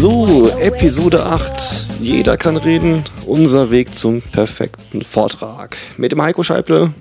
So, 0.00 0.48
Episode 0.60 1.24
8. 1.24 2.00
Jeder 2.00 2.36
kann 2.36 2.56
reden. 2.56 3.02
Unser 3.26 3.72
Weg 3.72 3.92
zum 3.92 4.22
perfekten 4.22 5.02
Vortrag. 5.02 5.76
Mit 5.96 6.12
dem 6.12 6.22
Heiko 6.22 6.44
Scheible. 6.44 6.94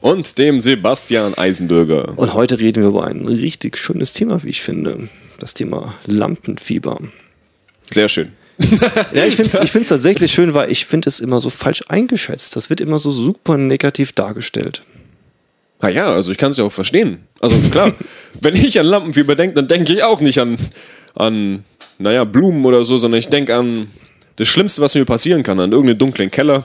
Und 0.00 0.36
dem 0.36 0.60
Sebastian 0.60 1.34
Eisenbürger. 1.34 2.18
Und 2.18 2.34
heute 2.34 2.58
reden 2.58 2.82
wir 2.82 2.88
über 2.88 3.06
ein 3.06 3.28
richtig 3.28 3.78
schönes 3.78 4.14
Thema, 4.14 4.42
wie 4.42 4.48
ich 4.48 4.62
finde. 4.62 5.08
Das 5.38 5.54
Thema 5.54 5.94
Lampenfieber. 6.06 6.98
Sehr 7.88 8.08
schön. 8.08 8.32
ja, 9.12 9.26
ich 9.26 9.36
finde 9.36 9.56
es 9.56 9.76
ich 9.76 9.88
tatsächlich 9.88 10.32
schön, 10.32 10.52
weil 10.52 10.72
ich 10.72 10.86
finde 10.86 11.08
es 11.08 11.20
immer 11.20 11.40
so 11.40 11.50
falsch 11.50 11.84
eingeschätzt. 11.86 12.56
Das 12.56 12.68
wird 12.68 12.80
immer 12.80 12.98
so 12.98 13.12
super 13.12 13.58
negativ 13.58 14.10
dargestellt. 14.10 14.82
Na 15.80 15.88
ja, 15.88 16.12
also 16.12 16.32
ich 16.32 16.38
kann 16.38 16.50
es 16.50 16.56
ja 16.56 16.64
auch 16.64 16.72
verstehen. 16.72 17.20
Also 17.40 17.56
klar, 17.70 17.92
wenn 18.40 18.56
ich 18.56 18.80
an 18.80 18.86
Lampenfieber 18.86 19.36
denke, 19.36 19.54
dann 19.54 19.68
denke 19.68 19.92
ich 19.92 20.02
auch 20.02 20.20
nicht 20.20 20.40
an, 20.40 20.58
an, 21.14 21.62
naja, 22.00 22.24
Blumen 22.24 22.64
oder 22.64 22.84
so, 22.84 22.96
sondern 22.98 23.18
ich 23.18 23.28
denke 23.28 23.54
an 23.54 23.90
das 24.36 24.48
Schlimmste, 24.48 24.80
was 24.80 24.94
mir 24.94 25.04
passieren 25.04 25.42
kann, 25.42 25.60
an 25.60 25.70
irgendeinen 25.70 25.98
dunklen 25.98 26.30
Keller, 26.30 26.64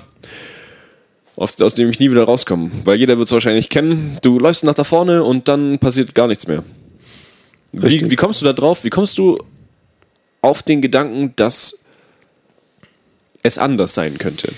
aus, 1.35 1.62
aus 1.62 1.73
dem 1.73 1.89
ich 1.89 1.99
nie 1.99 2.09
wieder 2.09 2.23
rauskomme. 2.23 2.71
Weil 2.85 2.98
jeder 2.98 3.17
wird 3.17 3.27
es 3.27 3.34
wahrscheinlich 3.34 3.70
kennen. 3.70 4.17
Du 4.21 4.40
läufst 4.40 4.63
nach 4.63 4.73
da 4.73 4.85
vorne 4.85 5.23
und 5.23 5.49
dann 5.49 5.77
passiert 5.79 6.16
gar 6.16 6.27
nichts 6.27 6.48
mehr. 6.48 6.63
Wie, 7.73 8.09
wie 8.09 8.16
kommst 8.16 8.41
du 8.41 8.45
da 8.45 8.53
drauf? 8.53 8.85
Wie 8.85 8.90
kommst 8.90 9.17
du 9.17 9.38
auf 10.41 10.63
den 10.63 10.81
Gedanken, 10.81 11.34
dass 11.35 11.84
es 13.43 13.57
anders 13.57 13.93
sein 13.93 14.17
könnte? 14.17 14.54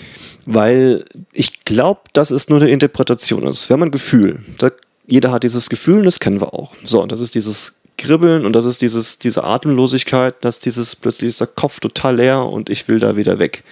Weil 0.46 1.04
ich 1.34 1.66
glaube, 1.66 2.02
dass 2.14 2.30
es 2.30 2.50
nur 2.50 2.62
eine 2.62 2.70
Interpretation 2.70 3.48
ist. 3.48 3.68
Wir 3.68 3.74
haben 3.74 3.84
ein 3.84 3.92
Gefühl. 3.92 4.46
Da, 4.60 4.70
jeder 5.08 5.32
hat 5.32 5.42
dieses 5.42 5.70
Gefühl 5.70 6.00
und 6.00 6.06
das 6.06 6.20
kennen 6.20 6.40
wir 6.40 6.54
auch. 6.54 6.76
So, 6.84 7.02
und 7.02 7.12
das 7.12 7.20
ist 7.20 7.34
dieses 7.34 7.82
Kribbeln 7.98 8.46
und 8.46 8.54
das 8.54 8.66
ist 8.66 8.82
dieses, 8.82 9.20
diese 9.20 9.44
Atemlosigkeit, 9.44 10.36
dass 10.42 10.60
dieses 10.60 10.96
plötzlich 10.96 11.30
ist 11.30 11.42
der 11.42 11.48
Kopf 11.48 11.80
total 11.80 12.18
leer 12.18 12.46
und 12.46 12.70
ich 12.70 12.88
will 12.88 13.00
da 13.00 13.18
wieder 13.18 13.40
weg. 13.40 13.64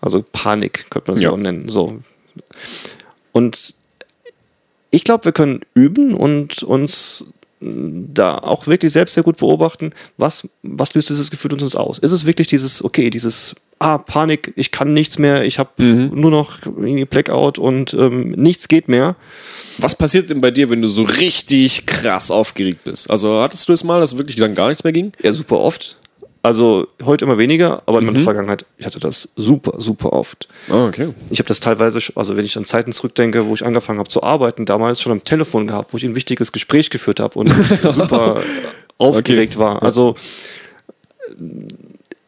Also 0.00 0.24
Panik 0.32 0.86
könnte 0.90 1.10
man 1.10 1.16
es 1.16 1.22
ja. 1.22 1.30
auch 1.30 1.36
nennen. 1.36 1.68
So. 1.68 2.00
Und 3.32 3.74
ich 4.90 5.04
glaube, 5.04 5.26
wir 5.26 5.32
können 5.32 5.60
üben 5.74 6.14
und 6.14 6.62
uns 6.62 7.26
da 7.60 8.38
auch 8.38 8.66
wirklich 8.66 8.92
selbst 8.92 9.14
sehr 9.14 9.22
gut 9.22 9.38
beobachten, 9.38 9.92
was, 10.18 10.48
was 10.62 10.94
löst 10.94 11.08
dieses 11.08 11.30
Gefühl 11.30 11.52
uns 11.54 11.74
aus? 11.74 11.98
Ist 11.98 12.12
es 12.12 12.26
wirklich 12.26 12.48
dieses, 12.48 12.84
okay, 12.84 13.10
dieses, 13.10 13.54
ah, 13.78 13.98
Panik, 13.98 14.52
ich 14.56 14.70
kann 14.70 14.92
nichts 14.92 15.18
mehr, 15.18 15.44
ich 15.44 15.58
habe 15.58 15.70
mhm. 15.82 16.10
nur 16.14 16.30
noch 16.30 16.62
irgendwie 16.64 17.04
Blackout 17.04 17.58
und 17.58 17.94
ähm, 17.94 18.30
nichts 18.30 18.68
geht 18.68 18.88
mehr? 18.88 19.16
Was 19.78 19.94
passiert 19.94 20.30
denn 20.30 20.40
bei 20.40 20.50
dir, 20.50 20.70
wenn 20.70 20.80
du 20.80 20.88
so 20.88 21.02
richtig 21.02 21.86
krass 21.86 22.30
aufgeregt 22.30 22.84
bist? 22.84 23.10
Also 23.10 23.40
hattest 23.40 23.68
du 23.68 23.72
es 23.72 23.84
mal, 23.84 24.00
dass 24.00 24.16
wirklich 24.16 24.36
dann 24.36 24.54
gar 24.54 24.68
nichts 24.68 24.84
mehr 24.84 24.92
ging? 24.92 25.12
Ja, 25.22 25.32
super 25.32 25.60
oft. 25.60 25.98
Also 26.42 26.86
heute 27.04 27.24
immer 27.24 27.38
weniger, 27.38 27.82
aber 27.86 27.98
in 27.98 28.06
mhm. 28.06 28.12
meiner 28.12 28.24
Vergangenheit, 28.24 28.64
ich 28.78 28.86
hatte 28.86 29.00
das 29.00 29.28
super, 29.34 29.80
super 29.80 30.12
oft. 30.12 30.46
Oh, 30.70 30.86
okay. 30.86 31.08
Ich 31.28 31.40
habe 31.40 31.48
das 31.48 31.58
teilweise, 31.58 31.98
also 32.14 32.36
wenn 32.36 32.44
ich 32.44 32.56
an 32.56 32.64
Zeiten 32.64 32.92
zurückdenke, 32.92 33.46
wo 33.46 33.54
ich 33.54 33.66
angefangen 33.66 33.98
habe 33.98 34.08
zu 34.08 34.22
arbeiten, 34.22 34.64
damals 34.64 35.02
schon 35.02 35.10
am 35.10 35.24
Telefon 35.24 35.66
gehabt, 35.66 35.92
wo 35.92 35.96
ich 35.96 36.04
ein 36.04 36.14
wichtiges 36.14 36.52
Gespräch 36.52 36.88
geführt 36.90 37.18
habe 37.18 37.36
und 37.38 37.48
super 37.82 38.40
aufgeregt 38.96 39.56
okay. 39.56 39.64
war. 39.64 39.82
Also 39.82 40.14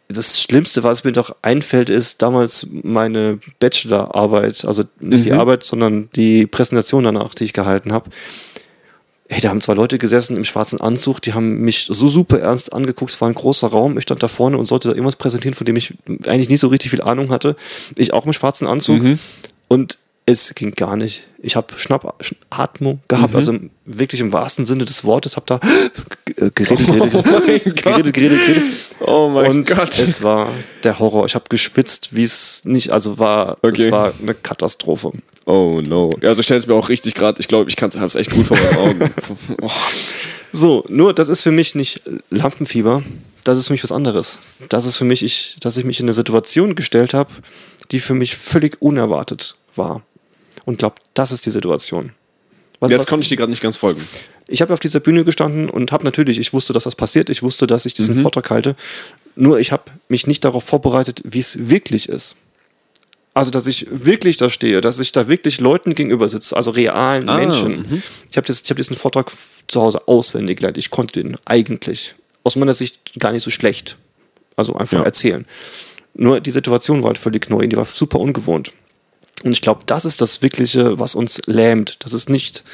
das 0.09 0.41
Schlimmste, 0.41 0.83
was 0.83 1.05
mir 1.05 1.13
doch 1.13 1.37
einfällt, 1.43 1.91
ist 1.91 2.23
damals 2.23 2.67
meine 2.71 3.39
Bachelorarbeit, 3.61 4.65
also 4.65 4.85
nicht 5.01 5.21
mhm. 5.21 5.25
die 5.25 5.33
Arbeit, 5.33 5.65
sondern 5.65 6.09
die 6.17 6.47
Präsentation 6.47 7.05
danach, 7.05 7.35
die 7.35 7.45
ich 7.45 7.53
gehalten 7.53 7.93
habe 7.93 8.11
hey, 9.29 9.41
da 9.41 9.51
haben 9.51 9.61
zwei 9.61 9.75
Leute 9.75 9.99
gesessen 9.99 10.37
im 10.37 10.45
schwarzen 10.45 10.81
Anzug, 10.81 11.21
die 11.21 11.35
haben 11.35 11.61
mich 11.61 11.87
so 11.91 12.09
super 12.09 12.41
ernst 12.41 12.73
angeguckt, 12.73 13.11
es 13.11 13.21
war 13.21 13.29
ein 13.29 13.35
großer 13.35 13.69
Raum, 13.69 13.99
ich 13.99 14.05
stand 14.05 14.23
da 14.23 14.29
vorne 14.29 14.57
und 14.57 14.67
sollte 14.67 14.89
da 14.89 14.95
irgendwas 14.95 15.17
präsentieren, 15.17 15.55
von 15.55 15.67
dem 15.67 15.77
ich 15.77 15.95
eigentlich 16.27 16.49
nicht 16.49 16.61
so 16.61 16.69
richtig 16.69 16.91
viel 16.91 17.03
Ahnung 17.03 17.31
hatte. 17.31 17.57
Ich 17.97 18.13
auch 18.15 18.25
im 18.25 18.33
schwarzen 18.33 18.67
Anzug 18.67 19.03
mhm. 19.03 19.19
und 19.69 19.99
es 20.29 20.55
ging 20.55 20.73
gar 20.73 20.97
nicht. 20.97 21.25
Ich 21.41 21.57
habe 21.57 21.69
Schnappatmung 21.77 23.01
gehabt, 23.09 23.31
mhm. 23.31 23.37
also 23.37 23.55
wirklich 23.87 24.21
im 24.21 24.33
wahrsten 24.33 24.67
Sinne 24.67 24.85
des 24.85 25.05
Wortes, 25.05 25.37
habe 25.37 25.47
da 25.47 25.61
geredet, 26.55 26.55
geredet, 26.55 27.15
oh 27.15 27.23
geredet, 27.23 27.75
geredet, 27.83 28.15
geredet. 28.15 28.63
Oh 29.01 29.29
mein 29.29 29.51
und 29.51 29.67
Gott. 29.67 29.99
Es 29.99 30.23
war 30.23 30.53
der 30.85 30.99
Horror. 30.99 31.25
Ich 31.27 31.35
habe 31.35 31.47
geschwitzt, 31.49 32.15
wie 32.15 32.25
es 32.25 32.63
nicht, 32.65 32.91
also 32.91 33.19
war, 33.19 33.57
okay. 33.63 33.87
es 33.87 33.91
war 33.91 34.13
eine 34.21 34.35
Katastrophe. 34.35 35.13
Oh 35.47 35.81
no. 35.81 36.11
Ja, 36.21 36.31
also 36.31 36.43
stell 36.43 36.59
es 36.59 36.67
mir 36.67 36.75
auch 36.75 36.89
richtig 36.89 37.15
gerade, 37.15 37.41
ich 37.41 37.49
glaube, 37.49 37.71
ich 37.71 37.77
habe 37.81 38.07
es 38.07 38.17
echt 38.17 38.31
gut 38.31 38.49
vor 38.49 38.59
meinen 38.59 38.77
Augen. 38.77 39.11
oh. 39.63 39.71
So, 40.53 40.85
nur 40.89 41.15
das 41.15 41.29
ist 41.29 41.43
für 41.43 41.53
mich 41.53 41.75
nicht 41.75 42.03
Lampenfieber, 42.31 43.03
das 43.45 43.59
ist 43.59 43.69
für 43.69 43.73
mich 43.73 43.85
was 43.85 43.93
anderes. 43.93 44.41
Das 44.69 44.85
ist 44.85 44.97
für 44.97 45.05
mich, 45.05 45.23
ich, 45.23 45.57
dass 45.61 45.77
ich 45.77 45.85
mich 45.85 46.01
in 46.01 46.07
eine 46.07 46.15
Situation 46.15 46.75
gestellt 46.75 47.15
habe, 47.15 47.31
die 47.93 48.01
für 48.01 48.15
mich 48.15 48.37
völlig 48.37 48.83
unerwartet 48.83 49.57
war. 49.79 50.03
Und 50.69 50.81
glaube, 50.81 50.97
das 51.15 51.33
ist 51.33 51.47
die 51.47 51.51
Situation. 51.51 52.13
Was, 52.79 52.91
Jetzt 52.91 53.01
was, 53.01 53.07
konnte 53.07 53.23
ich 53.23 53.31
dir 53.31 53.37
gerade 53.37 53.51
nicht 53.51 53.63
ganz 53.63 53.79
folgen. 53.79 54.07
Ich 54.49 54.61
habe 54.61 54.75
auf 54.75 54.81
dieser 54.81 55.01
Bühne 55.01 55.25
gestanden 55.25 55.71
und 55.71 55.93
habe 55.93 56.05
natürlich, 56.05 56.39
ich 56.39 56.53
wusste, 56.53 56.75
dass 56.75 56.85
das 56.85 56.95
passiert, 56.95 57.31
ich 57.31 57.43
wusste, 57.43 57.67
dass 57.67 57.87
ich 57.87 57.95
diesen 57.95 58.19
mhm. 58.19 58.21
Vortrag 58.21 58.51
halte. 58.51 58.77
Nur 59.35 59.61
ich 59.61 59.73
habe 59.73 59.85
mich 60.11 60.27
nicht 60.27 60.45
darauf 60.45 60.65
vorbereitet, 60.65 61.23
wie 61.25 61.39
es 61.39 61.71
wirklich 61.71 62.11
ist. 62.11 62.37
Also, 63.33 63.51
dass 63.51 63.67
ich 63.67 63.87
wirklich 63.91 64.37
da 64.37 64.51
stehe, 64.51 64.83
dass 64.83 64.99
ich 64.99 65.11
da 65.11 65.27
wirklich 65.27 65.59
Leuten 65.59 65.95
gegenüber 65.95 66.29
sitze, 66.29 66.55
also 66.55 66.71
realen 66.71 67.31
ah, 67.31 67.39
Menschen. 67.39 67.89
Mhm. 67.89 68.03
Ich 68.31 68.37
habe 68.37 68.53
hab 68.53 68.77
diesen 68.77 68.95
Vortrag 68.95 69.33
zu 69.69 69.81
Hause 69.81 70.07
auswendig 70.07 70.59
gelernt. 70.59 70.77
Ich 70.77 70.91
konnte 70.91 71.23
den 71.23 71.39
eigentlich 71.47 72.15
aus 72.45 72.57
meiner 72.57 72.75
Sicht 72.75 73.19
gar 73.19 73.33
nicht 73.33 73.43
so 73.43 73.49
schlecht. 73.51 73.97
Also 74.55 74.75
einfach 74.75 74.99
ja. 74.99 75.05
erzählen. 75.05 75.47
Nur 76.13 76.41
die 76.41 76.51
Situation 76.51 77.03
war 77.03 77.09
halt 77.09 77.19
völlig 77.19 77.49
neu, 77.49 77.67
die 77.67 77.77
war 77.77 77.87
super 77.87 78.21
ungewohnt. 78.21 78.71
Und 79.45 79.53
ich 79.53 79.63
glaube, 79.63 79.81
das 79.87 80.05
ist 80.05 80.21
das 80.21 80.43
Wirkliche, 80.43 80.99
was 80.99 81.15
uns 81.15 81.41
lähmt. 81.47 81.97
Das 82.01 82.13
ist 82.13 82.29
nicht 82.29 82.65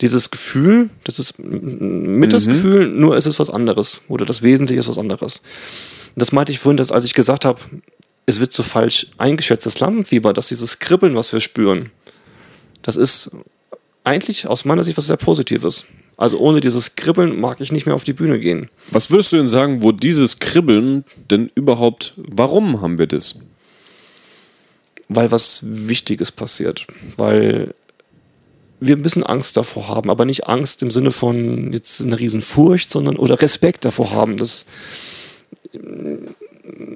dieses 0.00 0.30
Gefühl, 0.30 0.90
das 1.04 1.18
ist 1.18 1.38
mit 1.38 1.48
mhm. 1.48 2.28
das 2.28 2.46
Gefühl, 2.46 2.88
nur 2.88 3.16
ist 3.16 3.26
es 3.26 3.38
was 3.38 3.50
anderes. 3.50 4.00
Oder 4.08 4.26
das 4.26 4.42
Wesentliche 4.42 4.80
ist 4.80 4.88
was 4.88 4.98
anderes. 4.98 5.42
Das 6.16 6.32
meinte 6.32 6.52
ich 6.52 6.58
vorhin, 6.58 6.76
dass 6.76 6.92
als 6.92 7.04
ich 7.04 7.14
gesagt 7.14 7.44
habe, 7.44 7.60
es 8.26 8.40
wird 8.40 8.52
so 8.52 8.62
falsch 8.62 9.08
eingeschätzt, 9.18 9.66
das 9.66 9.80
Lampenfieber, 9.80 10.32
dass 10.32 10.48
dieses 10.48 10.78
Kribbeln, 10.78 11.14
was 11.14 11.32
wir 11.32 11.40
spüren, 11.40 11.90
das 12.82 12.96
ist 12.96 13.30
eigentlich 14.02 14.46
aus 14.46 14.64
meiner 14.64 14.84
Sicht 14.84 14.96
was 14.96 15.06
sehr 15.06 15.16
Positives. 15.16 15.84
Also 16.16 16.38
ohne 16.38 16.60
dieses 16.60 16.94
Kribbeln 16.94 17.40
mag 17.40 17.60
ich 17.60 17.72
nicht 17.72 17.86
mehr 17.86 17.94
auf 17.94 18.04
die 18.04 18.12
Bühne 18.12 18.38
gehen. 18.38 18.70
Was 18.90 19.10
würdest 19.10 19.32
du 19.32 19.36
denn 19.36 19.48
sagen, 19.48 19.82
wo 19.82 19.90
dieses 19.90 20.38
Kribbeln 20.38 21.04
denn 21.30 21.50
überhaupt, 21.54 22.14
warum 22.16 22.80
haben 22.80 22.98
wir 22.98 23.06
das? 23.06 23.36
Weil 25.14 25.30
was 25.30 25.60
Wichtiges 25.62 26.32
passiert. 26.32 26.86
Weil 27.16 27.74
wir 28.80 28.96
ein 28.96 29.02
bisschen 29.02 29.24
Angst 29.24 29.56
davor 29.56 29.88
haben, 29.88 30.10
aber 30.10 30.24
nicht 30.24 30.46
Angst 30.46 30.82
im 30.82 30.90
Sinne 30.90 31.10
von 31.10 31.72
jetzt 31.72 32.00
eine 32.02 32.18
Riesenfurcht, 32.18 32.90
sondern 32.90 33.16
oder 33.16 33.40
Respekt 33.40 33.84
davor 33.84 34.10
haben. 34.10 34.36
Das, 34.36 34.66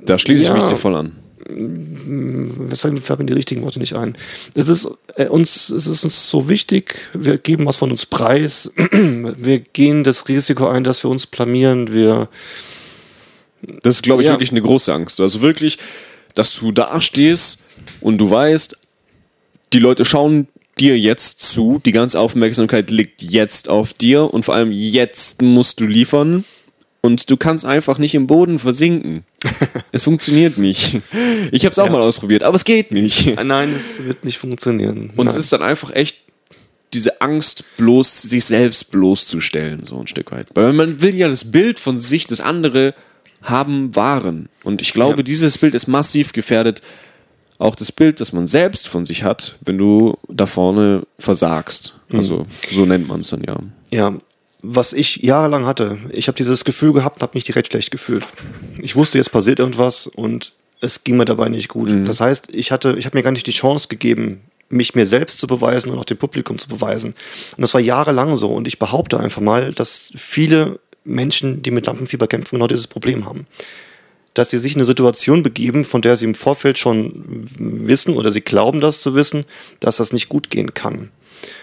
da 0.04 0.18
schließe 0.18 0.44
ja, 0.44 0.56
ich 0.56 0.62
mich 0.62 0.70
dir 0.70 0.76
voll 0.76 0.96
an. 0.96 1.12
Was 1.50 2.82
fallen 2.82 2.94
mir 2.94 3.24
die 3.26 3.32
richtigen 3.32 3.62
Worte 3.62 3.78
nicht 3.78 3.96
ein? 3.96 4.18
Es 4.54 4.68
ist, 4.68 4.90
äh, 5.16 5.28
uns, 5.28 5.70
es 5.70 5.86
ist 5.86 6.04
uns 6.04 6.28
so 6.28 6.48
wichtig, 6.48 6.96
wir 7.14 7.38
geben 7.38 7.64
was 7.64 7.76
von 7.76 7.90
uns 7.90 8.04
preis, 8.04 8.70
wir 8.76 9.60
gehen 9.60 10.04
das 10.04 10.28
Risiko 10.28 10.68
ein, 10.68 10.84
dass 10.84 11.02
wir 11.04 11.10
uns 11.10 11.26
blamieren, 11.26 11.92
wir. 11.92 12.28
Das 13.82 13.96
ist, 13.96 14.02
glaube 14.02 14.22
ich, 14.22 14.26
ja. 14.26 14.34
wirklich 14.34 14.50
eine 14.50 14.62
große 14.62 14.92
Angst. 14.92 15.20
Also 15.20 15.40
wirklich, 15.40 15.78
dass 16.34 16.54
du 16.56 16.70
da 16.70 17.00
stehst 17.00 17.60
und 18.00 18.18
du 18.18 18.30
weißt, 18.30 18.78
die 19.72 19.78
Leute 19.78 20.04
schauen 20.04 20.48
dir 20.78 20.98
jetzt 20.98 21.42
zu, 21.42 21.80
die 21.84 21.92
ganze 21.92 22.20
Aufmerksamkeit 22.20 22.90
liegt 22.90 23.22
jetzt 23.22 23.68
auf 23.68 23.92
dir 23.92 24.32
und 24.32 24.44
vor 24.44 24.54
allem 24.54 24.70
jetzt 24.70 25.42
musst 25.42 25.80
du 25.80 25.86
liefern 25.86 26.44
und 27.00 27.30
du 27.30 27.36
kannst 27.36 27.64
einfach 27.64 27.98
nicht 27.98 28.14
im 28.14 28.26
Boden 28.26 28.58
versinken. 28.58 29.24
es 29.92 30.04
funktioniert 30.04 30.58
nicht. 30.58 31.00
Ich 31.52 31.64
habe 31.64 31.72
es 31.72 31.78
auch 31.78 31.86
ja. 31.86 31.92
mal 31.92 32.02
ausprobiert, 32.02 32.42
aber 32.42 32.56
es 32.56 32.64
geht 32.64 32.92
nicht. 32.92 33.42
Nein, 33.42 33.72
es 33.72 34.04
wird 34.04 34.24
nicht 34.24 34.38
funktionieren. 34.38 35.10
Und 35.16 35.26
Nein. 35.26 35.28
es 35.28 35.36
ist 35.36 35.52
dann 35.52 35.62
einfach 35.62 35.90
echt 35.90 36.18
diese 36.94 37.20
Angst, 37.20 37.64
bloß 37.76 38.22
sich 38.22 38.44
selbst 38.44 38.90
bloßzustellen, 38.90 39.84
so 39.84 40.00
ein 40.00 40.06
Stück 40.06 40.32
weit. 40.32 40.48
Weil 40.54 40.72
man 40.72 41.02
will 41.02 41.14
ja 41.14 41.28
das 41.28 41.50
Bild 41.50 41.78
von 41.78 41.98
sich, 41.98 42.26
das 42.26 42.40
andere 42.40 42.94
haben, 43.42 43.94
wahren. 43.94 44.48
Und 44.64 44.82
ich 44.82 44.92
glaube, 44.92 45.18
ja. 45.18 45.22
dieses 45.22 45.58
Bild 45.58 45.74
ist 45.74 45.86
massiv 45.86 46.32
gefährdet. 46.32 46.82
Auch 47.58 47.74
das 47.74 47.90
Bild, 47.90 48.20
das 48.20 48.32
man 48.32 48.46
selbst 48.46 48.88
von 48.88 49.04
sich 49.04 49.24
hat, 49.24 49.58
wenn 49.64 49.78
du 49.78 50.16
da 50.28 50.46
vorne 50.46 51.02
versagst. 51.18 51.98
Also, 52.12 52.40
mhm. 52.40 52.46
so 52.70 52.86
nennt 52.86 53.08
man 53.08 53.20
es 53.20 53.30
dann 53.30 53.42
ja. 53.44 53.56
Ja, 53.90 54.14
was 54.62 54.92
ich 54.92 55.16
jahrelang 55.16 55.66
hatte. 55.66 55.98
Ich 56.10 56.28
habe 56.28 56.36
dieses 56.36 56.64
Gefühl 56.64 56.92
gehabt 56.92 57.16
und 57.16 57.22
habe 57.22 57.32
mich 57.34 57.44
direkt 57.44 57.68
schlecht 57.68 57.90
gefühlt. 57.90 58.24
Ich 58.80 58.96
wusste, 58.96 59.18
jetzt 59.18 59.32
passiert 59.32 59.58
irgendwas 59.58 60.06
und 60.06 60.52
es 60.80 61.04
ging 61.04 61.16
mir 61.16 61.24
dabei 61.24 61.48
nicht 61.48 61.68
gut. 61.68 61.90
Mhm. 61.90 62.04
Das 62.04 62.20
heißt, 62.20 62.54
ich 62.54 62.70
hatte, 62.70 62.96
ich 62.98 63.06
habe 63.06 63.16
mir 63.16 63.22
gar 63.22 63.32
nicht 63.32 63.46
die 63.46 63.52
Chance 63.52 63.88
gegeben, 63.88 64.40
mich 64.68 64.94
mir 64.94 65.06
selbst 65.06 65.38
zu 65.38 65.46
beweisen 65.46 65.90
und 65.90 65.98
auch 65.98 66.04
dem 66.04 66.18
Publikum 66.18 66.58
zu 66.58 66.68
beweisen. 66.68 67.14
Und 67.56 67.62
das 67.62 67.74
war 67.74 67.80
jahrelang 67.80 68.36
so. 68.36 68.50
Und 68.50 68.68
ich 68.68 68.78
behaupte 68.78 69.18
einfach 69.18 69.40
mal, 69.40 69.72
dass 69.72 70.12
viele 70.14 70.78
Menschen, 71.08 71.62
die 71.62 71.70
mit 71.70 71.86
Lampenfieber 71.86 72.26
kämpfen, 72.26 72.56
genau 72.56 72.68
dieses 72.68 72.86
Problem 72.86 73.24
haben. 73.24 73.46
dass 74.38 74.50
sie 74.50 74.58
sich 74.58 74.74
in 74.74 74.78
eine 74.78 74.84
Situation 74.84 75.42
begeben, 75.42 75.84
von 75.84 76.00
der 76.00 76.16
sie 76.16 76.24
im 76.24 76.36
Vorfeld 76.36 76.78
schon 76.78 77.24
wissen 77.58 78.16
oder 78.16 78.30
sie 78.30 78.40
glauben 78.40 78.80
das 78.80 79.00
zu 79.00 79.16
wissen, 79.16 79.44
dass 79.80 79.96
das 79.96 80.12
nicht 80.12 80.28
gut 80.28 80.48
gehen 80.48 80.74
kann. 80.74 81.10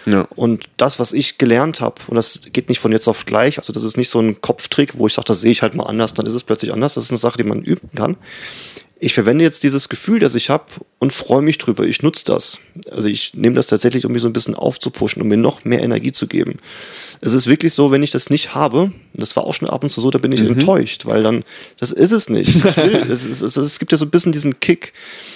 Ja. 0.05 0.27
Und 0.35 0.65
das, 0.75 0.99
was 0.99 1.13
ich 1.13 1.37
gelernt 1.37 1.79
habe, 1.79 1.95
und 2.07 2.15
das 2.15 2.41
geht 2.51 2.67
nicht 2.67 2.79
von 2.79 2.91
jetzt 2.91 3.07
auf 3.07 3.25
gleich, 3.25 3.57
also 3.59 3.71
das 3.71 3.83
ist 3.83 3.95
nicht 3.95 4.09
so 4.09 4.19
ein 4.19 4.41
Kopftrick, 4.41 4.97
wo 4.97 5.07
ich 5.07 5.13
sage, 5.13 5.25
das 5.25 5.39
sehe 5.39 5.51
ich 5.51 5.61
halt 5.61 5.75
mal 5.75 5.85
anders, 5.85 6.13
dann 6.13 6.25
ist 6.25 6.33
es 6.33 6.43
plötzlich 6.43 6.73
anders. 6.73 6.95
Das 6.95 7.05
ist 7.05 7.11
eine 7.11 7.17
Sache, 7.17 7.37
die 7.37 7.43
man 7.45 7.61
üben 7.61 7.89
kann. 7.95 8.17
Ich 8.99 9.13
verwende 9.13 9.43
jetzt 9.43 9.63
dieses 9.63 9.89
Gefühl, 9.89 10.19
das 10.19 10.35
ich 10.35 10.49
habe 10.49 10.65
und 10.99 11.11
freue 11.11 11.41
mich 11.41 11.57
drüber. 11.57 11.85
Ich 11.85 12.01
nutze 12.01 12.23
das. 12.25 12.59
Also 12.89 13.09
ich 13.09 13.33
nehme 13.33 13.55
das 13.55 13.67
tatsächlich, 13.67 14.05
um 14.05 14.13
mich 14.13 14.21
so 14.21 14.29
ein 14.29 14.33
bisschen 14.33 14.55
aufzupuschen, 14.55 15.21
um 15.21 15.27
mir 15.27 15.37
noch 15.37 15.65
mehr 15.65 15.83
Energie 15.83 16.13
zu 16.13 16.27
geben. 16.27 16.59
Es 17.19 17.33
ist 17.33 17.47
wirklich 17.47 17.73
so, 17.73 17.91
wenn 17.91 18.03
ich 18.03 18.11
das 18.11 18.29
nicht 18.29 18.55
habe, 18.55 18.91
das 19.13 19.35
war 19.35 19.43
auch 19.43 19.53
schon 19.53 19.69
ab 19.69 19.83
und 19.83 19.89
zu 19.89 19.99
so, 19.99 20.11
da 20.11 20.17
bin 20.17 20.31
ich 20.31 20.41
enttäuscht, 20.41 21.05
weil 21.05 21.23
dann, 21.23 21.43
das 21.79 21.91
ist 21.91 22.11
es 22.11 22.29
nicht. 22.29 22.63
Will, 22.77 22.95
es, 23.09 23.25
ist, 23.25 23.41
es, 23.41 23.57
es 23.57 23.79
gibt 23.79 23.91
ja 23.91 23.97
so 23.97 24.05
ein 24.05 24.11
bisschen 24.11 24.31
diesen 24.31 24.59
Kick. 24.61 24.93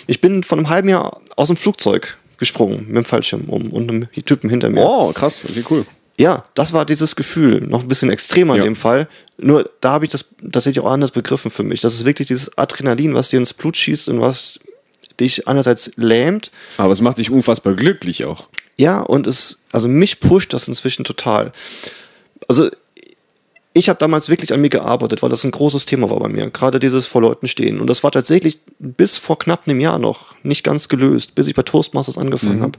Ich 0.07 0.21
bin 0.21 0.43
vor 0.43 0.57
einem 0.57 0.69
halben 0.69 0.87
Jahr 0.87 1.21
aus 1.35 1.47
dem 1.47 1.57
Flugzeug 1.57 2.17
gesprungen 2.37 2.85
mit 2.87 2.95
dem 2.95 3.05
Fallschirm 3.05 3.49
um 3.49 3.71
und 3.71 3.89
einem 3.89 4.07
Typen 4.25 4.49
hinter 4.49 4.69
mir. 4.69 4.85
Oh, 4.85 5.11
krass, 5.11 5.41
okay, 5.43 5.63
cool. 5.69 5.85
Ja, 6.19 6.43
das 6.53 6.73
war 6.73 6.85
dieses 6.85 7.15
Gefühl, 7.15 7.61
noch 7.61 7.81
ein 7.81 7.87
bisschen 7.87 8.09
extremer 8.09 8.55
in 8.55 8.59
Ja. 8.59 8.65
dem 8.65 8.75
Fall. 8.75 9.07
Nur 9.37 9.69
da 9.79 9.91
habe 9.91 10.03
ich 10.03 10.11
das 10.11 10.35
tatsächlich 10.51 10.83
auch 10.83 10.91
anders 10.91 11.11
begriffen 11.11 11.49
für 11.49 11.63
mich. 11.63 11.79
Das 11.79 11.93
ist 11.93 12.03
wirklich 12.03 12.27
dieses 12.27 12.57
Adrenalin, 12.57 13.15
was 13.15 13.29
dir 13.29 13.37
ins 13.37 13.53
Blut 13.53 13.77
schießt 13.77 14.09
und 14.09 14.19
was 14.19 14.59
dich 15.17 15.47
einerseits 15.47 15.91
lähmt. 15.95 16.51
Aber 16.77 16.91
es 16.91 16.99
macht 16.99 17.19
dich 17.19 17.31
unfassbar 17.31 17.73
glücklich 17.73 18.25
auch. 18.25 18.49
Ja, 18.77 18.99
und 18.99 19.27
es, 19.27 19.59
also 19.71 19.87
mich 19.87 20.19
pusht 20.19 20.51
das 20.51 20.67
inzwischen 20.67 21.05
total. 21.05 21.53
Also 22.49 22.69
ich 23.73 23.87
habe 23.87 23.99
damals 23.99 24.27
wirklich 24.27 24.51
an 24.51 24.59
mir 24.59 24.69
gearbeitet, 24.69 25.21
weil 25.21 25.29
das 25.29 25.45
ein 25.45 25.51
großes 25.51 25.85
Thema 25.85 26.09
war 26.09 26.19
bei 26.19 26.27
mir. 26.27 26.49
Gerade 26.49 26.79
dieses 26.79 27.07
vor 27.07 27.21
Leuten 27.21 27.47
stehen. 27.47 27.79
Und 27.79 27.87
das 27.87 28.03
war 28.03 28.11
tatsächlich 28.11 28.59
bis 28.79 29.17
vor 29.17 29.39
knapp 29.39 29.67
einem 29.69 29.79
Jahr 29.79 29.99
noch 29.99 30.35
nicht 30.43 30.65
ganz 30.65 30.89
gelöst, 30.89 31.35
bis 31.35 31.47
ich 31.47 31.55
bei 31.55 31.61
Toastmasters 31.61 32.17
angefangen 32.17 32.61
habe. 32.61 32.77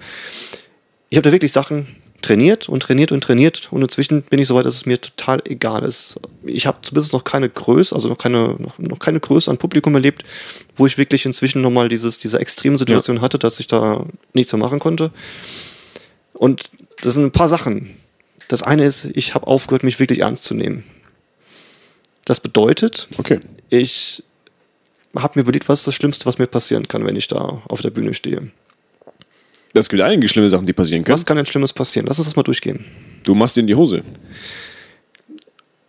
Ich 1.09 1.17
habe 1.17 1.23
da 1.27 1.33
wirklich 1.33 1.53
Sachen 1.53 1.97
trainiert 2.23 2.69
und 2.69 2.83
trainiert 2.83 3.13
und 3.13 3.23
trainiert 3.23 3.69
und 3.71 3.83
inzwischen 3.83 4.23
bin 4.23 4.39
ich 4.39 4.49
so 4.49 4.55
weit, 4.55 4.67
dass 4.67 4.75
es 4.75 4.87
mir 4.87 5.01
total 5.01 5.43
egal 5.47 5.83
ist. 5.85 6.21
Ich 6.45 6.67
habe 6.67 6.79
zumindest 6.83 7.13
noch 7.13 7.25
keine 7.25 7.49
Größe, 7.49 7.95
also 7.95 8.09
noch 8.09 8.19
keine, 8.19 8.57
noch, 8.59 8.79
noch 8.79 8.99
keine 8.99 9.21
Größe 9.21 9.51
an 9.51 9.59
Publikum 9.59 9.95
erlebt, 9.95 10.25
wo 10.77 10.87
ich 10.87 10.99
wirklich 10.99 11.25
inzwischen 11.27 11.63
nochmal 11.63 11.89
dieses, 11.89 12.19
diese 12.19 12.39
extreme 12.39 12.79
Situation 12.79 13.21
hatte, 13.21 13.39
dass 13.39 13.61
ich 13.61 13.67
da 13.67 14.05
nichts 14.35 14.53
mehr 14.53 14.61
machen 14.61 14.79
konnte. 14.79 15.11
Und 16.33 16.71
das 17.03 17.15
sind 17.15 17.25
ein 17.25 17.33
paar 17.33 17.49
Sachen. 17.49 17.97
Das 18.49 18.63
eine 18.63 18.85
ist, 18.85 19.07
ich 19.15 19.35
habe 19.35 19.47
aufgehört, 19.47 19.83
mich 19.85 19.99
wirklich 19.99 20.21
ernst 20.21 20.45
zu 20.45 20.55
nehmen. 20.55 20.85
Das 22.25 22.41
bedeutet, 22.41 23.09
Okay. 23.19 23.41
ich 23.71 24.23
habe 25.17 25.39
mir 25.39 25.43
überlegt, 25.43 25.69
was 25.69 25.81
ist 25.81 25.87
das 25.87 25.95
Schlimmste, 25.95 26.27
was 26.27 26.39
mir 26.39 26.47
passieren 26.47 26.87
kann, 26.89 27.05
wenn 27.05 27.17
ich 27.17 27.29
da 27.29 27.63
auf 27.69 27.81
der 27.81 27.91
Bühne 27.91 28.15
stehe. 28.15 28.51
Es 29.73 29.89
gibt 29.89 30.03
einige 30.03 30.29
schlimme 30.29 30.51
Sachen, 30.51 30.67
die 30.67 30.73
passieren 30.73 31.05
können. 31.05 31.17
Was 31.17 31.25
kann 31.25 31.37
denn 31.37 31.47
Schlimmes 31.47 31.73
passieren? 31.73 32.07
Lass 32.09 32.19
uns 32.19 32.27
das 32.29 32.37
mal 32.37 32.43
durchgehen. 32.43 32.85
Du 33.25 33.35
machst 33.35 33.57
dir 33.57 33.61
in 33.61 33.67
die 33.67 33.75
Hose. 33.75 34.03